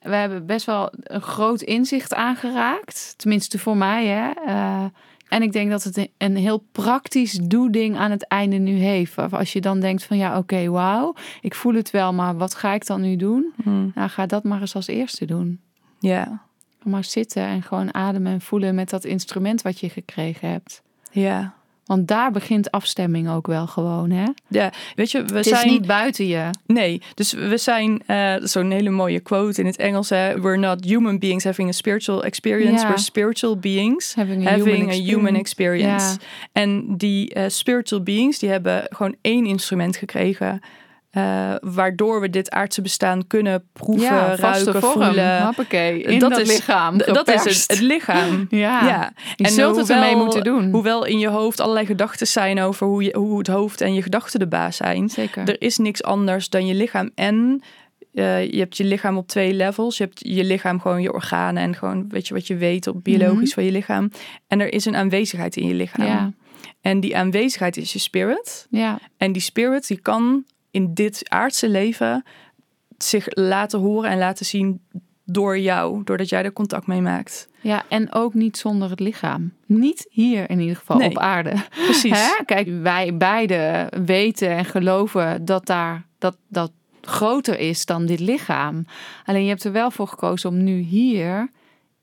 [0.00, 3.14] We hebben best wel een groot inzicht aangeraakt.
[3.16, 4.30] Tenminste voor mij, hè.
[4.46, 4.84] Eh,
[5.32, 9.18] en ik denk dat het een heel praktisch doeding aan het einde nu heeft.
[9.32, 11.14] Als je dan denkt van ja, oké, wauw.
[11.40, 13.52] Ik voel het wel, maar wat ga ik dan nu doen?
[13.94, 15.60] Nou, ga dat maar eens als eerste doen.
[15.98, 16.42] Ja,
[16.82, 20.82] Maar zitten en gewoon ademen en voelen met dat instrument wat je gekregen hebt.
[21.10, 21.54] ja.
[21.92, 24.24] Want daar begint afstemming ook wel gewoon, hè?
[24.48, 26.50] Ja, weet je, we Het zijn is niet buiten je.
[26.66, 30.08] Nee, dus we zijn eh, zo'n hele mooie quote in het Engels.
[30.08, 30.40] Hè?
[30.40, 32.82] We're not human beings having a spiritual experience.
[32.82, 32.88] Ja.
[32.88, 35.94] We're spiritual beings Having a having human a human experience.
[35.94, 36.18] experience.
[36.52, 40.60] En die eh, spiritual beings die hebben gewoon één instrument gekregen.
[41.12, 44.92] Eh, waardoor we dit aardse bestaan kunnen proeven, ja, ruiken, vorm.
[45.02, 45.42] voelen.
[45.44, 48.46] Hoppakee, in Dat dat, is- lichaam dat is het, lichaam.
[48.50, 49.12] Ja, ja.
[49.36, 50.70] je zult het ermee moeten doen.
[50.70, 54.02] Hoewel in je hoofd allerlei gedachten zijn over hoe, je, hoe het hoofd en je
[54.02, 55.08] gedachten de baas zijn.
[55.08, 55.48] Zeker.
[55.48, 57.10] Er is niks anders dan je lichaam.
[57.14, 57.62] En
[58.14, 59.96] eh, je hebt je lichaam op twee levels.
[59.96, 63.04] Je hebt je lichaam gewoon je organen en gewoon weet je wat je weet op
[63.04, 64.10] biologisch van je lichaam.
[64.46, 66.02] En er is een aanwezigheid in je lichaam.
[66.06, 66.12] Mhm.
[66.12, 66.32] Ja,
[66.80, 68.66] En die aanwezigheid is je spirit.
[68.70, 72.24] ja, En die spirit die kan in dit aardse leven
[72.98, 74.80] zich laten horen en laten zien
[75.24, 77.48] door jou, doordat jij er contact mee maakt.
[77.60, 79.52] ja, en ook niet zonder het lichaam.
[79.66, 81.08] Niet hier in ieder geval Nee.
[81.10, 81.52] op aarde.
[81.84, 82.12] Precies.
[82.36, 82.44] Hè?
[82.44, 88.86] Kijk, wij beide weten en geloven dat daar dat, dat groter is dan dit lichaam.
[89.24, 91.50] Alleen je hebt er wel voor gekozen om nu hier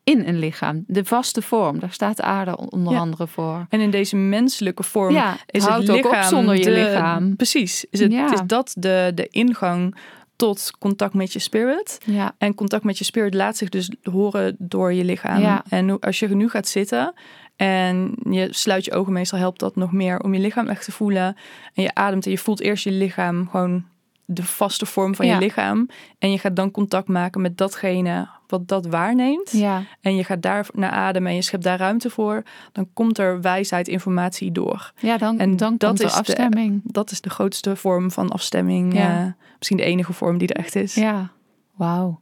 [0.09, 0.83] in een lichaam.
[0.87, 2.99] De vaste vorm, daar staat aarde onder Ja.
[2.99, 3.65] andere voor.
[3.69, 7.35] En in deze menselijke vorm Ja, is het ook op lichaam zonder je de- lichaam.
[7.35, 7.85] Precies.
[7.89, 8.33] Is, het, Ja.
[8.33, 9.95] is dat de, de ingang
[10.35, 11.97] tot contact met je spirit?
[12.05, 15.41] Ja, En contact met je spirit laat zich dus horen door je lichaam.
[15.41, 15.63] Ja.
[15.69, 17.13] En als je nu gaat zitten
[17.55, 20.91] en je sluit je ogen, meestal helpt dat nog meer om je lichaam echt te
[20.91, 21.35] voelen.
[21.73, 23.85] En je ademt en je voelt eerst je lichaam gewoon
[24.25, 25.33] de vaste vorm van Ja.
[25.33, 25.87] je lichaam.
[26.19, 29.51] En je gaat dan contact maken met datgene wat dat waarneemt.
[29.51, 32.43] ja, En je gaat daar naar ademen en je schept daar ruimte voor.
[32.71, 34.91] Dan komt er wijsheid, informatie door.
[34.99, 36.81] ja dan, En dan dat komt er is de- afstemming.
[36.83, 38.93] Dat is de grootste vorm van afstemming.
[38.93, 39.19] Ja.
[39.19, 39.25] eh,
[39.57, 40.95] misschien de enige vorm die er echt is.
[40.95, 41.29] Ja,
[41.75, 42.19] wauw.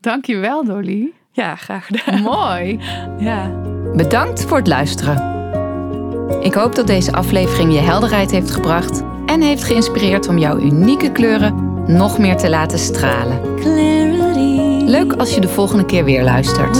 [0.00, 1.12] Dankjewel Dolly.
[1.32, 2.20] Ja, graag gedaan.
[2.22, 2.80] Mooi.
[3.18, 3.48] Ja.
[3.94, 5.38] Bedankt voor het luisteren.
[6.42, 11.12] Ik hoop dat deze aflevering je helderheid heeft gebracht en heeft geïnspireerd om jouw unieke
[11.12, 13.58] kleuren nog meer te laten stralen.
[14.90, 16.78] Leuk als je de volgende keer weer luistert.